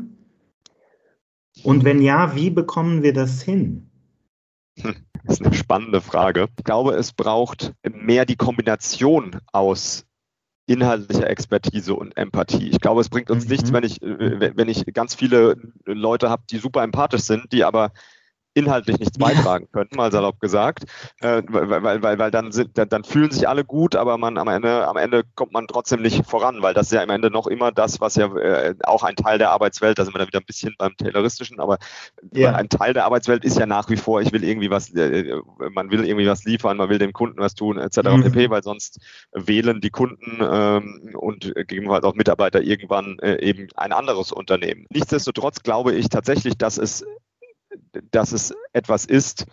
[1.62, 3.90] Und wenn ja, wie bekommen wir das hin?
[4.76, 4.94] Das
[5.26, 6.48] ist eine spannende Frage.
[6.56, 10.06] Ich glaube, es braucht mehr die Kombination aus
[10.70, 12.70] inhaltlicher Expertise und Empathie.
[12.70, 13.50] Ich glaube, es bringt uns mhm.
[13.50, 17.64] nichts, wenn ich, äh, wenn ich ganz viele Leute habe, die super empathisch sind, die
[17.64, 17.92] aber
[18.54, 19.72] inhaltlich nichts beitragen ja.
[19.72, 20.84] können, mal salopp gesagt,
[21.20, 24.38] äh, weil, weil, weil, weil dann, sind, dann, dann, fühlen sich alle gut, aber man
[24.38, 27.30] am Ende, am Ende kommt man trotzdem nicht voran, weil das ist ja am Ende
[27.30, 30.28] noch immer das, was ja äh, auch ein Teil der Arbeitswelt, da sind wir dann
[30.28, 31.78] wieder ein bisschen beim Tayloristischen, aber
[32.32, 32.54] ja.
[32.54, 35.36] ein Teil der Arbeitswelt ist ja nach wie vor, ich will irgendwie was, äh,
[35.72, 37.98] man will irgendwie was liefern, man will dem Kunden was tun, etc.
[37.98, 38.22] Mhm.
[38.22, 38.98] pp, weil sonst
[39.32, 44.86] wählen die Kunden ähm, und gegebenenfalls auch Mitarbeiter irgendwann äh, eben ein anderes Unternehmen.
[44.90, 47.04] Nichtsdestotrotz glaube ich tatsächlich, dass es
[48.10, 49.46] dass es etwas ist,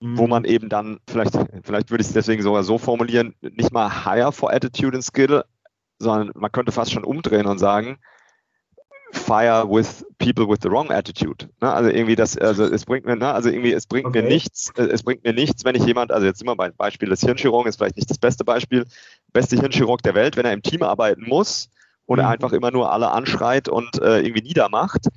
[0.00, 0.18] mhm.
[0.18, 4.04] wo man eben dann, vielleicht, vielleicht würde ich es deswegen sogar so formulieren, nicht mal
[4.04, 5.44] higher for attitude and skill,
[5.98, 7.98] sondern man könnte fast schon umdrehen und sagen,
[9.12, 11.48] fire with people with the wrong attitude.
[11.60, 11.72] Ne?
[11.72, 13.32] Also irgendwie das, also es bringt mir, ne?
[13.32, 14.22] also irgendwie es bringt okay.
[14.22, 17.08] mir nichts, äh, es bringt mir nichts, wenn ich jemand, also jetzt immer beim Beispiel
[17.08, 18.84] des Hirnchirurgen, ist vielleicht nicht das beste Beispiel,
[19.32, 21.70] beste Hirnchirurg der Welt, wenn er im Team arbeiten muss
[22.06, 22.24] und mhm.
[22.24, 25.08] er einfach immer nur alle anschreit und äh, irgendwie niedermacht,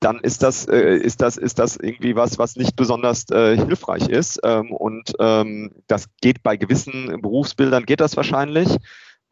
[0.00, 4.08] dann ist das, äh, ist das, ist das irgendwie was, was nicht besonders äh, hilfreich
[4.08, 4.40] ist.
[4.44, 8.76] Ähm, und ähm, das geht bei gewissen Berufsbildern, geht das wahrscheinlich.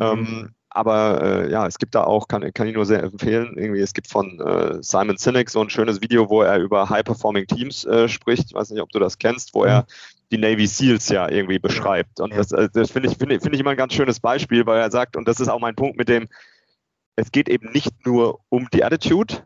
[0.01, 0.55] Ähm, mhm.
[0.71, 3.95] aber äh, ja, es gibt da auch, kann, kann ich nur sehr empfehlen, irgendwie, es
[3.95, 8.09] gibt von äh, Simon Sinek so ein schönes Video, wo er über High-Performing Teams äh,
[8.09, 8.47] spricht.
[8.47, 9.69] Ich weiß nicht, ob du das kennst, wo mhm.
[9.69, 9.87] er
[10.33, 12.19] die Navy SEALs ja irgendwie beschreibt.
[12.21, 14.81] Und das, äh, das finde ich, finde find ich immer ein ganz schönes Beispiel, weil
[14.81, 16.27] er sagt, und das ist auch mein Punkt mit dem,
[17.15, 19.45] es geht eben nicht nur um die Attitude,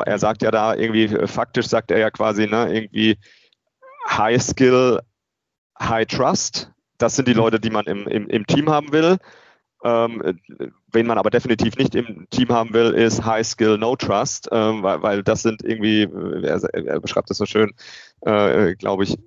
[0.00, 3.18] er sagt ja da irgendwie, äh, faktisch sagt er ja quasi, ne, irgendwie
[4.08, 5.00] High Skill,
[5.78, 6.70] High Trust.
[6.98, 7.34] Das sind die.
[7.34, 9.18] Leute, die man im, im, im Team haben will.
[9.84, 10.38] Ähm,
[10.92, 14.82] wen man aber definitiv nicht im Team haben will, ist High Skill, No Trust, ähm,
[14.84, 17.72] weil, weil das sind irgendwie, äh, er, er beschreibt das so schön,
[18.20, 19.18] äh, glaube ich,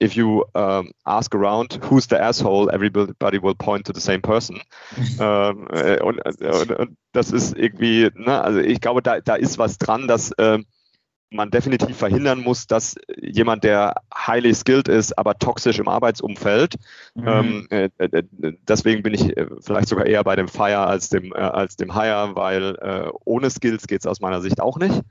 [0.00, 4.60] if you um, ask around who's the asshole, everybody will point to the same person.
[5.20, 9.58] ähm, äh, und, und, und, das ist irgendwie, ne, also ich glaube, da, da ist
[9.58, 10.58] was dran, dass äh,
[11.30, 16.76] man definitiv verhindern muss, dass jemand, der highly skilled ist, aber toxisch im Arbeitsumfeld,
[17.14, 17.26] mhm.
[17.26, 18.22] ähm, äh, äh
[18.68, 21.94] deswegen bin ich äh, vielleicht sogar eher bei dem Fire als dem, äh, als dem
[21.94, 25.02] Hire, weil äh, ohne Skills geht es aus meiner Sicht auch nicht.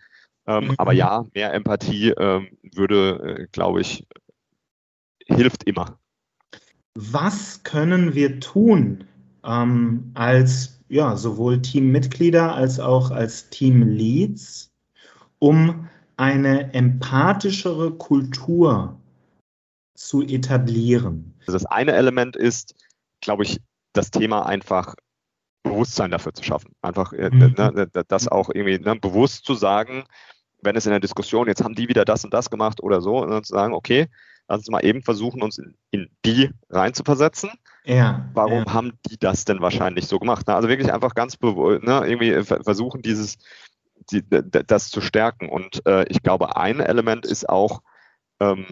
[0.45, 0.75] Ähm, mhm.
[0.77, 4.05] Aber ja, mehr Empathie ähm, würde, glaube ich,
[5.27, 5.97] hilft immer.
[6.95, 9.05] Was können wir tun
[9.43, 14.71] ähm, als ja, sowohl Teammitglieder als auch als Teamleads,
[15.39, 18.99] um eine empathischere Kultur
[19.95, 21.33] zu etablieren?
[21.41, 22.75] Also das eine Element ist,
[23.21, 23.59] glaube ich,
[23.93, 24.95] das Thema einfach
[25.63, 26.73] Bewusstsein dafür zu schaffen.
[26.81, 27.55] Einfach äh, mhm.
[27.57, 30.03] ne, das auch irgendwie ne, bewusst zu sagen,
[30.61, 33.17] wenn es in der Diskussion, jetzt haben die wieder das und das gemacht oder so,
[33.21, 34.07] und dann zu sagen, okay,
[34.53, 37.49] Lass uns mal eben versuchen, uns in, in die reinzuversetzen.
[37.85, 38.73] Ja, Warum ja.
[38.73, 40.47] haben die das denn wahrscheinlich so gemacht?
[40.47, 43.39] Also wirklich einfach ganz ne, irgendwie versuchen, dieses,
[44.11, 45.49] die, das zu stärken.
[45.49, 47.81] Und äh, ich glaube, ein Element ist auch,
[48.39, 48.67] ähm,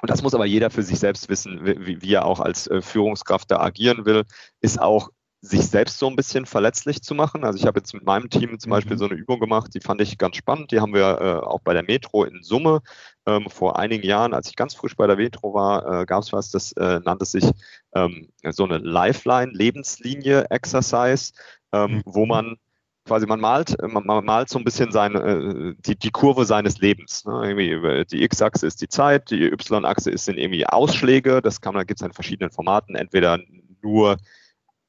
[0.00, 2.80] und das muss aber jeder für sich selbst wissen, wie, wie er auch als äh,
[2.80, 4.22] Führungskraft da agieren will,
[4.60, 5.10] ist auch
[5.40, 7.44] sich selbst so ein bisschen verletzlich zu machen.
[7.44, 8.98] Also ich habe jetzt mit meinem Team zum Beispiel mhm.
[8.98, 10.72] so eine Übung gemacht, die fand ich ganz spannend.
[10.72, 12.80] Die haben wir äh, auch bei der Metro in Summe
[13.24, 16.32] ähm, vor einigen Jahren, als ich ganz frisch bei der Metro war, äh, gab es
[16.32, 17.48] was, das äh, nannte sich
[17.94, 21.34] ähm, so eine Lifeline-Lebenslinie-Exercise,
[21.72, 22.02] ähm, mhm.
[22.04, 22.56] wo man
[23.04, 26.78] quasi man malt, man, man, malt so ein bisschen seine, äh, die, die Kurve seines
[26.78, 27.24] Lebens.
[27.24, 27.48] Ne?
[27.48, 31.40] Irgendwie die X-Achse ist die Zeit, die Y-Achse sind irgendwie Ausschläge.
[31.40, 33.38] Das kann man, gibt es in verschiedenen Formaten, entweder
[33.82, 34.16] nur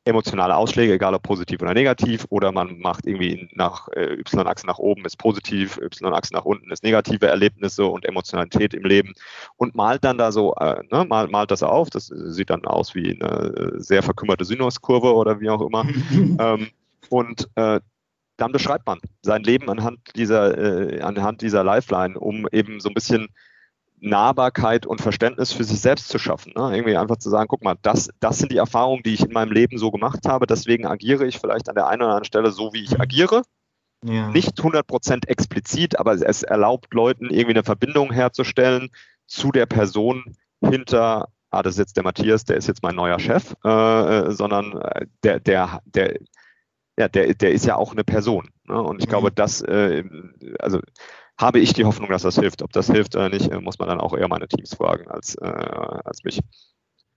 [0.10, 4.80] emotionale Ausschläge, egal ob positiv oder negativ, oder man macht irgendwie nach äh, Y-Achse nach
[4.80, 9.14] oben ist positiv, Y-Achse nach unten ist negative Erlebnisse und Emotionalität im Leben
[9.58, 11.90] und malt dann da so, äh, ne, malt, malt das auf.
[11.90, 15.86] Das sieht dann aus wie eine sehr verkümmerte Sinuskurve oder wie auch immer.
[16.40, 16.68] ähm,
[17.10, 17.80] und äh,
[18.38, 22.94] dann beschreibt man sein Leben anhand dieser, äh, anhand dieser Lifeline, um eben so ein
[22.94, 23.28] bisschen
[24.02, 26.54] Nahbarkeit und Verständnis für sich selbst zu schaffen.
[26.56, 26.76] Ne?
[26.76, 29.52] Irgendwie einfach zu sagen, guck mal, das, das sind die Erfahrungen, die ich in meinem
[29.52, 32.74] Leben so gemacht habe, deswegen agiere ich vielleicht an der einen oder anderen Stelle so,
[32.74, 33.44] wie ich agiere.
[34.04, 34.30] Ja.
[34.30, 38.90] Nicht 100% explizit, aber es erlaubt Leuten irgendwie eine Verbindung herzustellen
[39.28, 43.20] zu der Person hinter, ah, das ist jetzt der Matthias, der ist jetzt mein neuer
[43.20, 46.18] Chef, äh, äh sondern äh, der, der, der,
[46.98, 48.50] ja, der, der ist ja auch eine Person.
[48.66, 48.82] Ne?
[48.82, 49.10] Und ich mhm.
[49.10, 50.04] glaube, das, äh,
[50.60, 50.80] also
[51.40, 52.62] habe ich die Hoffnung, dass das hilft.
[52.62, 55.36] Ob das hilft oder nicht, äh, muss man dann auch eher meine Teams fragen als,
[55.36, 56.42] äh, als mich.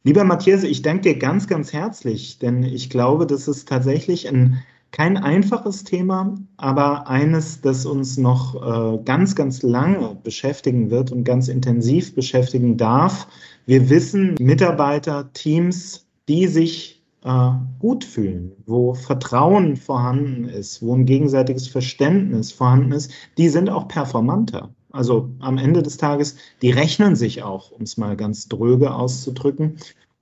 [0.04, 4.62] Lieber Matthias, ich danke dir ganz, ganz herzlich, denn ich glaube, das ist tatsächlich ein,
[4.90, 11.24] kein einfaches Thema, aber eines, das uns noch äh, ganz, ganz lange beschäftigen wird und
[11.24, 13.26] ganz intensiv beschäftigen darf.
[13.66, 21.06] Wir wissen, Mitarbeiter, Teams, die sich äh, gut fühlen, wo Vertrauen vorhanden ist, wo ein
[21.06, 24.70] gegenseitiges Verständnis vorhanden ist, die sind auch performanter.
[24.90, 29.76] Also am Ende des Tages, die rechnen sich auch, um es mal ganz dröge auszudrücken.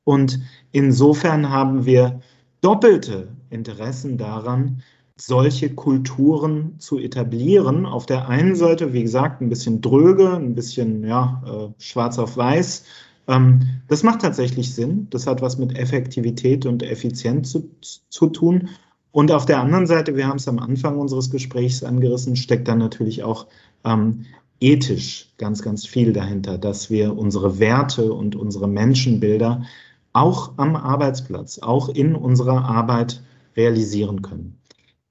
[0.04, 0.40] Und
[0.72, 2.20] insofern haben wir
[2.60, 4.82] doppelte Interessen daran,
[5.16, 7.84] solche Kulturen zu etablieren.
[7.84, 12.36] Auf der einen Seite, wie gesagt, ein bisschen dröge, ein bisschen ja, äh, schwarz auf
[12.36, 12.84] weiß,
[13.30, 15.06] ähm, das macht tatsächlich Sinn.
[15.10, 18.68] Das hat was mit Effektivität und Effizienz zu, zu tun.
[19.12, 22.78] Und auf der anderen Seite, wir haben es am Anfang unseres Gesprächs angerissen, steckt dann
[22.78, 23.46] natürlich auch
[23.84, 24.26] ähm,
[24.60, 29.64] ethisch ganz, ganz viel dahinter, dass wir unsere Werte und unsere Menschenbilder
[30.12, 33.22] auch am Arbeitsplatz, auch in unserer Arbeit
[33.56, 34.59] realisieren können.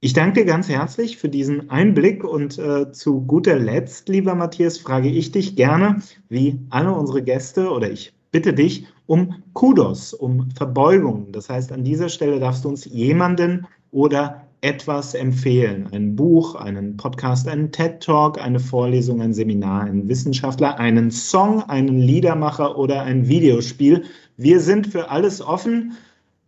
[0.02, 4.78] Ich danke dir ganz herzlich für diesen Einblick und äh, zu guter Letzt, lieber Matthias,
[4.78, 10.52] frage ich dich gerne, wie alle unsere Gäste oder ich bitte dich um Kudos, um
[10.52, 11.34] Verbeugung.
[11.34, 15.90] Das heißt, an dieser Stelle darfst du uns jemanden oder etwas empfehlen.
[15.92, 22.00] Ein Buch, einen Podcast, einen TED-Talk, eine Vorlesung, ein Seminar, einen Wissenschaftler, einen Song, einen
[22.00, 24.06] Liedermacher oder ein Videospiel.
[24.38, 25.98] Wir sind für alles offen,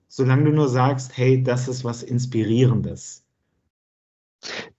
[0.08, 3.21] solange du nur sagst, hey, das ist was Inspirierendes.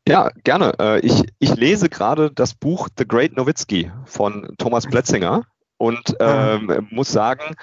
[0.07, 0.75] Ja, gerne.
[0.81, 5.45] Äh, ich, ich lese gerade das Buch The Great Nowitzki von Thomas Pletzinger
[5.79, 6.55] und ah.
[6.55, 7.55] ähm, muss sagen,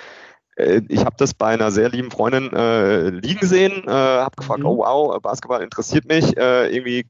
[0.55, 4.59] äh, ich habe das bei einer sehr lieben Freundin äh, liegen sehen, äh, habe gefragt,
[4.59, 4.65] mhm.
[4.65, 7.05] oh wow, Basketball interessiert mich, äh, irgendwie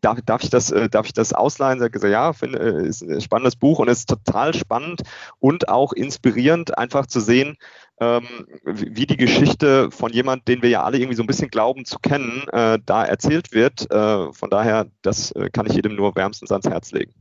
[0.00, 1.80] darf, darf, ich das, darf ich das ausleihen?
[1.80, 5.02] Hat gesagt, ja, finde, ist ein spannendes Buch und es ist total spannend
[5.38, 7.56] und auch inspirierend, einfach zu sehen,
[8.00, 8.26] ähm,
[8.64, 11.98] wie die Geschichte von jemand, den wir ja alle irgendwie so ein bisschen glauben zu
[11.98, 13.90] kennen, äh, da erzählt wird.
[13.90, 17.12] Äh, von daher, das äh, kann ich jedem nur wärmstens ans Herz legen.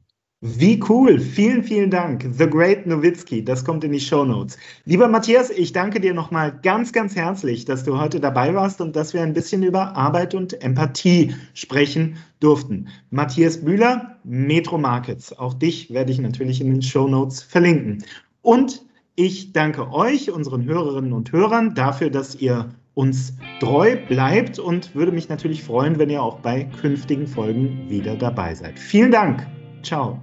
[0.44, 1.20] Wie cool.
[1.20, 2.28] Vielen, vielen Dank.
[2.32, 3.46] The Great Nowitzki.
[3.46, 4.58] Das kommt in die Show Notes.
[4.86, 8.96] Lieber Matthias, ich danke dir nochmal ganz, ganz herzlich, dass du heute dabei warst und
[8.96, 12.88] dass wir ein bisschen über Arbeit und Empathie sprechen durften.
[13.12, 15.32] Matthias Bühler, Metro Markets.
[15.38, 18.04] Auch dich werde ich natürlich in den Show Notes verlinken.
[18.42, 18.84] Und
[19.16, 25.12] ich danke euch, unseren Hörerinnen und Hörern, dafür, dass ihr uns treu bleibt und würde
[25.12, 28.80] mich natürlich freuen, wenn ihr auch bei künftigen Folgen wieder dabei seid.
[28.80, 29.46] Vielen Dank.
[29.84, 30.20] Ciao.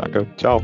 [0.00, 0.26] Danke.
[0.36, 0.62] Ciao.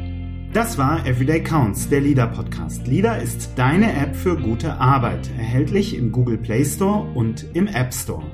[0.53, 2.87] Das war Everyday Counts, der LIDA Podcast.
[2.87, 7.93] LIDA ist deine App für gute Arbeit, erhältlich im Google Play Store und im App
[7.93, 8.24] Store.